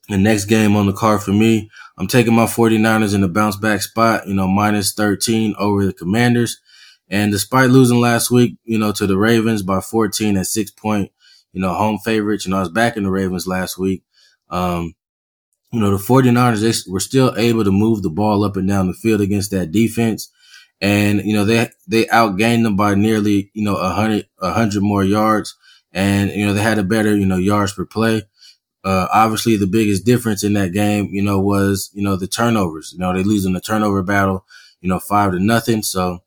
The 0.10 0.18
next 0.18 0.46
game 0.46 0.76
on 0.76 0.88
the 0.88 0.94
card 0.94 1.22
for 1.22 1.32
me, 1.32 1.70
I'm 2.00 2.08
taking 2.08 2.34
my 2.34 2.46
49ers 2.46 3.14
in 3.14 3.22
the 3.22 3.28
bounce 3.28 3.58
back 3.58 3.82
spot, 3.82 4.26
you 4.26 4.34
know, 4.34 4.48
minus 4.48 4.94
13 4.94 5.54
over 5.60 5.86
the 5.86 5.92
Commanders. 5.94 6.58
And 7.10 7.32
despite 7.32 7.72
losing 7.72 8.00
last 8.00 8.32
week, 8.32 8.58
you 8.64 8.78
know, 8.78 8.94
to 8.94 9.06
the 9.06 9.18
Ravens 9.18 9.64
by 9.64 9.82
14 9.82 10.38
at 10.38 10.46
six 10.46 10.72
point, 10.72 11.12
you 11.52 11.62
know, 11.62 11.74
home 11.74 11.98
favorites, 11.98 12.46
you 12.46 12.52
know, 12.52 12.58
I 12.58 12.62
was 12.62 12.70
back 12.70 12.96
in 12.96 13.04
the 13.04 13.12
Ravens 13.12 13.48
last 13.48 13.78
week. 13.78 14.04
Um, 14.50 14.94
you 15.72 15.82
know, 15.82 15.92
the 15.92 16.04
49ers, 16.04 16.62
they 16.62 16.92
were 16.92 17.00
still 17.02 17.34
able 17.36 17.64
to 17.66 17.72
move 17.72 18.02
the 18.02 18.10
ball 18.10 18.44
up 18.44 18.56
and 18.56 18.68
down 18.68 18.88
the 18.88 18.94
field 18.94 19.22
against 19.22 19.52
that 19.52 19.72
defense. 19.72 20.32
And, 20.82 21.22
you 21.26 21.34
know, 21.34 21.44
they, 21.44 21.70
they 21.88 22.06
outgained 22.06 22.64
them 22.64 22.78
by 22.78 22.96
nearly, 22.96 23.52
you 23.54 23.64
know, 23.66 23.76
a 23.76 23.90
hundred, 23.90 24.28
a 24.40 24.54
hundred 24.54 24.84
more 24.84 25.04
yards. 25.04 25.56
And, 25.92 26.32
you 26.32 26.46
know, 26.46 26.54
they 26.54 26.62
had 26.62 26.78
a 26.78 26.84
better, 26.84 27.16
you 27.16 27.26
know, 27.26 27.38
yards 27.38 27.74
per 27.74 27.86
play. 27.86 28.24
Uh, 28.84 29.08
obviously 29.14 29.58
the 29.58 29.68
biggest 29.68 30.06
difference 30.06 30.44
in 30.44 30.54
that 30.54 30.72
game, 30.72 31.10
you 31.12 31.22
know, 31.22 31.40
was, 31.40 31.90
you 31.94 32.02
know, 32.02 32.16
the 32.16 32.28
turnovers. 32.28 32.94
You 32.94 33.00
know, 33.00 33.14
they 33.14 33.24
losing 33.24 33.54
the 33.54 33.62
turnover 33.62 34.02
battle, 34.04 34.46
you 34.82 34.90
know, 34.90 35.00
five 35.00 35.32
to 35.32 35.40
nothing. 35.40 35.84
So 35.84 36.24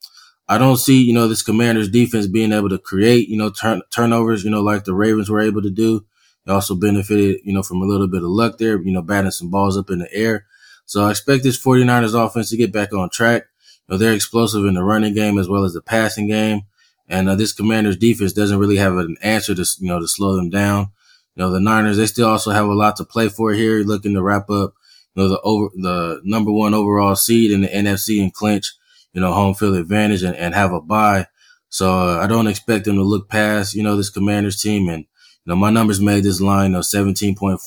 I 0.48 0.58
don't 0.58 0.76
see, 0.76 1.02
you 1.02 1.14
know, 1.14 1.28
this 1.28 1.42
commander's 1.42 1.88
defense 1.88 2.26
being 2.26 2.52
able 2.52 2.68
to 2.68 2.78
create, 2.78 3.28
you 3.28 3.38
know, 3.38 3.50
turn, 3.50 3.82
turnovers, 3.90 4.44
you 4.44 4.50
know, 4.50 4.60
like 4.60 4.84
the 4.84 4.94
Ravens 4.94 5.30
were 5.30 5.40
able 5.40 5.62
to 5.62 5.70
do. 5.70 6.04
They 6.44 6.52
also 6.52 6.74
benefited, 6.74 7.40
you 7.44 7.52
know, 7.52 7.62
from 7.62 7.80
a 7.80 7.86
little 7.86 8.08
bit 8.08 8.22
of 8.22 8.28
luck 8.28 8.58
there, 8.58 8.80
you 8.82 8.92
know, 8.92 9.02
batting 9.02 9.30
some 9.30 9.50
balls 9.50 9.78
up 9.78 9.90
in 9.90 10.00
the 10.00 10.12
air. 10.12 10.46
So 10.84 11.04
I 11.04 11.10
expect 11.10 11.44
this 11.44 11.62
49ers 11.62 12.14
offense 12.14 12.50
to 12.50 12.56
get 12.56 12.72
back 12.72 12.92
on 12.92 13.08
track. 13.08 13.44
You 13.88 13.94
know, 13.94 13.98
they're 13.98 14.12
explosive 14.12 14.66
in 14.66 14.74
the 14.74 14.82
running 14.84 15.14
game 15.14 15.38
as 15.38 15.48
well 15.48 15.64
as 15.64 15.72
the 15.72 15.80
passing 15.80 16.26
game. 16.26 16.62
And 17.08 17.28
uh, 17.28 17.34
this 17.34 17.52
commander's 17.52 17.96
defense 17.96 18.32
doesn't 18.32 18.58
really 18.58 18.76
have 18.76 18.96
an 18.96 19.16
answer 19.22 19.54
to, 19.54 19.64
you 19.78 19.88
know, 19.88 20.00
to 20.00 20.08
slow 20.08 20.36
them 20.36 20.50
down. 20.50 20.90
You 21.34 21.42
know, 21.44 21.50
the 21.50 21.60
Niners, 21.60 21.96
they 21.96 22.06
still 22.06 22.28
also 22.28 22.50
have 22.50 22.66
a 22.66 22.74
lot 22.74 22.96
to 22.96 23.04
play 23.04 23.28
for 23.28 23.52
here, 23.52 23.82
looking 23.82 24.14
to 24.14 24.22
wrap 24.22 24.50
up, 24.50 24.74
you 25.14 25.22
know, 25.22 25.28
the 25.28 25.40
over, 25.40 25.70
the 25.74 26.20
number 26.24 26.52
one 26.52 26.74
overall 26.74 27.16
seed 27.16 27.50
in 27.50 27.62
the 27.62 27.68
NFC 27.68 28.22
and 28.22 28.32
clinch, 28.32 28.72
you 29.12 29.20
know, 29.20 29.32
home 29.32 29.54
field 29.54 29.76
advantage 29.76 30.22
and, 30.22 30.36
and 30.36 30.54
have 30.54 30.72
a 30.72 30.80
bye. 30.80 31.26
So 31.68 31.90
uh, 31.90 32.18
I 32.22 32.26
don't 32.26 32.48
expect 32.48 32.84
them 32.84 32.96
to 32.96 33.02
look 33.02 33.30
past, 33.30 33.74
you 33.74 33.82
know, 33.82 33.96
this 33.96 34.10
commander's 34.10 34.60
team. 34.60 34.88
And, 34.90 35.00
you 35.00 35.46
know, 35.46 35.56
my 35.56 35.70
numbers 35.70 36.00
made 36.00 36.22
this 36.22 36.40
line 36.40 36.74
of 36.74 36.84
17.4, 36.84 37.58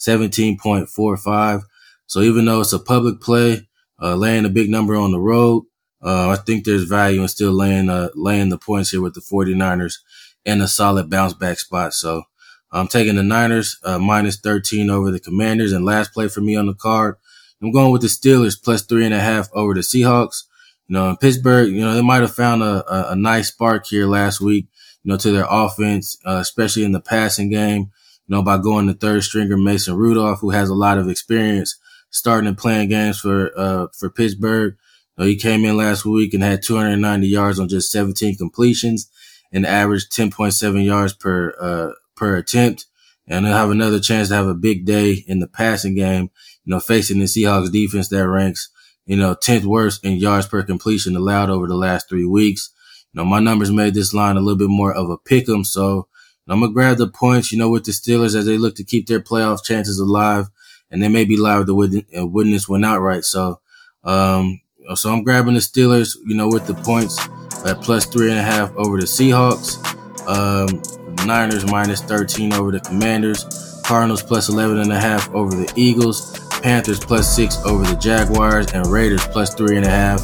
17.45. 0.00 1.62
So 2.08 2.20
even 2.20 2.44
though 2.44 2.60
it's 2.60 2.72
a 2.72 2.78
public 2.80 3.20
play, 3.20 3.68
uh, 4.02 4.16
laying 4.16 4.44
a 4.44 4.50
big 4.50 4.68
number 4.68 4.96
on 4.96 5.12
the 5.12 5.20
road, 5.20 5.64
uh, 6.02 6.30
I 6.30 6.36
think 6.36 6.64
there's 6.64 6.84
value 6.84 7.22
in 7.22 7.28
still 7.28 7.52
laying, 7.52 7.88
uh, 7.88 8.08
laying 8.16 8.48
the 8.48 8.58
points 8.58 8.90
here 8.90 9.00
with 9.00 9.14
the 9.14 9.20
49ers 9.20 9.94
in 10.44 10.60
a 10.60 10.68
solid 10.68 11.08
bounce 11.08 11.32
back 11.32 11.58
spot. 11.58 11.94
So, 11.94 12.24
I'm 12.76 12.88
taking 12.88 13.16
the 13.16 13.22
Niners 13.22 13.78
uh, 13.84 13.98
minus 13.98 14.36
13 14.36 14.90
over 14.90 15.10
the 15.10 15.20
Commanders. 15.20 15.72
And 15.72 15.84
last 15.84 16.12
play 16.12 16.28
for 16.28 16.40
me 16.40 16.56
on 16.56 16.66
the 16.66 16.74
card, 16.74 17.16
I'm 17.62 17.72
going 17.72 17.90
with 17.90 18.02
the 18.02 18.08
Steelers 18.08 18.62
plus 18.62 18.82
three 18.82 19.04
and 19.04 19.14
a 19.14 19.20
half 19.20 19.48
over 19.54 19.74
the 19.74 19.80
Seahawks. 19.80 20.44
You 20.88 20.94
know, 20.94 21.08
in 21.10 21.16
Pittsburgh, 21.16 21.72
you 21.72 21.80
know, 21.80 21.94
they 21.94 22.02
might 22.02 22.20
have 22.20 22.34
found 22.34 22.62
a, 22.62 22.84
a, 22.92 23.12
a 23.12 23.16
nice 23.16 23.48
spark 23.48 23.86
here 23.86 24.06
last 24.06 24.40
week, 24.40 24.68
you 25.02 25.10
know, 25.10 25.16
to 25.16 25.32
their 25.32 25.46
offense, 25.48 26.18
uh, 26.24 26.38
especially 26.40 26.84
in 26.84 26.92
the 26.92 27.00
passing 27.00 27.50
game, 27.50 27.90
you 28.26 28.36
know, 28.36 28.42
by 28.42 28.58
going 28.58 28.86
to 28.86 28.94
third 28.94 29.24
stringer 29.24 29.56
Mason 29.56 29.96
Rudolph, 29.96 30.40
who 30.40 30.50
has 30.50 30.68
a 30.68 30.74
lot 30.74 30.98
of 30.98 31.08
experience 31.08 31.76
starting 32.10 32.46
and 32.46 32.58
playing 32.58 32.90
games 32.90 33.18
for, 33.18 33.50
uh, 33.58 33.86
for 33.98 34.10
Pittsburgh. 34.10 34.76
You 35.16 35.24
know, 35.24 35.28
he 35.28 35.36
came 35.36 35.64
in 35.64 35.76
last 35.76 36.04
week 36.04 36.34
and 36.34 36.42
had 36.42 36.62
290 36.62 37.26
yards 37.26 37.58
on 37.58 37.68
just 37.68 37.90
17 37.90 38.36
completions 38.36 39.10
and 39.52 39.66
averaged 39.66 40.12
10.7 40.12 40.84
yards 40.84 41.14
per, 41.14 41.54
uh, 41.58 41.92
per 42.16 42.36
attempt. 42.36 42.86
And 43.28 43.44
they'll 43.44 43.52
have 43.54 43.70
another 43.70 44.00
chance 44.00 44.28
to 44.28 44.34
have 44.36 44.46
a 44.46 44.54
big 44.54 44.84
day 44.84 45.24
in 45.26 45.40
the 45.40 45.48
passing 45.48 45.94
game, 45.96 46.30
you 46.64 46.70
know, 46.70 46.80
facing 46.80 47.18
the 47.18 47.24
Seahawks 47.24 47.72
defense 47.72 48.08
that 48.08 48.28
ranks, 48.28 48.68
you 49.04 49.16
know, 49.16 49.34
10th 49.34 49.64
worst 49.64 50.04
in 50.04 50.14
yards 50.16 50.46
per 50.46 50.62
completion 50.62 51.16
allowed 51.16 51.50
over 51.50 51.66
the 51.66 51.74
last 51.74 52.08
three 52.08 52.24
weeks. 52.24 52.70
You 53.12 53.18
know, 53.18 53.24
my 53.24 53.40
numbers 53.40 53.72
made 53.72 53.94
this 53.94 54.14
line 54.14 54.36
a 54.36 54.40
little 54.40 54.58
bit 54.58 54.68
more 54.68 54.92
of 54.92 55.10
a 55.10 55.18
pick 55.18 55.48
'em. 55.48 55.64
So 55.64 56.06
I'm 56.48 56.60
going 56.60 56.70
to 56.70 56.74
grab 56.74 56.98
the 56.98 57.08
points, 57.08 57.50
you 57.50 57.58
know, 57.58 57.68
with 57.68 57.84
the 57.84 57.92
Steelers 57.92 58.36
as 58.36 58.46
they 58.46 58.58
look 58.58 58.76
to 58.76 58.84
keep 58.84 59.06
their 59.06 59.20
playoff 59.20 59.64
chances 59.64 59.98
alive. 59.98 60.48
And 60.90 61.02
they 61.02 61.08
may 61.08 61.24
be 61.24 61.36
live 61.36 61.66
to 61.66 61.74
win, 61.74 62.04
uh, 62.16 62.26
win 62.26 62.52
this 62.52 62.68
one 62.68 62.84
outright. 62.84 63.24
So, 63.24 63.60
um, 64.04 64.60
so 64.94 65.12
I'm 65.12 65.24
grabbing 65.24 65.54
the 65.54 65.60
Steelers, 65.60 66.16
you 66.24 66.36
know, 66.36 66.46
with 66.46 66.68
the 66.68 66.74
points 66.74 67.18
at 67.64 67.82
plus 67.82 68.06
three 68.06 68.30
and 68.30 68.38
a 68.38 68.42
half 68.42 68.72
over 68.76 68.98
the 68.98 69.06
Seahawks. 69.06 69.82
Um, 70.28 70.80
Niners 71.26 71.70
minus 71.70 72.00
13 72.02 72.52
over 72.52 72.70
the 72.70 72.80
Commanders. 72.80 73.44
Cardinals 73.84 74.22
plus 74.22 74.48
11 74.48 74.78
and 74.78 74.92
a 74.92 75.00
half 75.00 75.32
over 75.34 75.54
the 75.54 75.72
Eagles. 75.76 76.38
Panthers 76.60 76.98
plus 76.98 77.34
six 77.34 77.58
over 77.64 77.84
the 77.84 77.96
Jaguars 77.96 78.72
and 78.72 78.86
Raiders 78.86 79.26
plus 79.26 79.54
three 79.54 79.76
and 79.76 79.86
a 79.86 79.90
half 79.90 80.20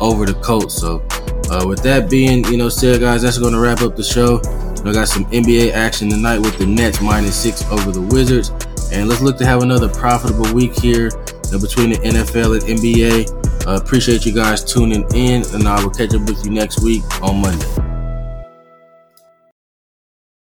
over 0.00 0.24
the 0.24 0.34
Colts. 0.34 0.74
So, 0.74 1.06
uh, 1.50 1.66
with 1.66 1.82
that 1.82 2.08
being, 2.08 2.44
you 2.44 2.56
know, 2.56 2.68
said, 2.68 3.00
guys, 3.00 3.22
that's 3.22 3.38
going 3.38 3.52
to 3.52 3.60
wrap 3.60 3.82
up 3.82 3.96
the 3.96 4.04
show. 4.04 4.40
I 4.84 4.92
got 4.92 5.08
some 5.08 5.24
NBA 5.26 5.72
action 5.72 6.10
tonight 6.10 6.38
with 6.38 6.58
the 6.58 6.66
Nets 6.66 7.00
minus 7.00 7.36
six 7.36 7.64
over 7.70 7.92
the 7.92 8.00
Wizards. 8.00 8.50
And 8.92 9.08
let's 9.08 9.20
look 9.20 9.38
to 9.38 9.46
have 9.46 9.62
another 9.62 9.88
profitable 9.88 10.52
week 10.52 10.78
here 10.78 11.04
you 11.04 11.52
know, 11.52 11.58
between 11.58 11.90
the 11.90 11.98
NFL 11.98 12.60
and 12.60 12.78
NBA. 12.78 13.66
Uh, 13.66 13.80
appreciate 13.80 14.26
you 14.26 14.32
guys 14.32 14.64
tuning 14.64 15.04
in, 15.14 15.44
and 15.54 15.68
I 15.68 15.82
will 15.82 15.90
catch 15.90 16.14
up 16.14 16.22
with 16.22 16.44
you 16.44 16.50
next 16.50 16.82
week 16.82 17.02
on 17.22 17.40
Monday. 17.40 17.91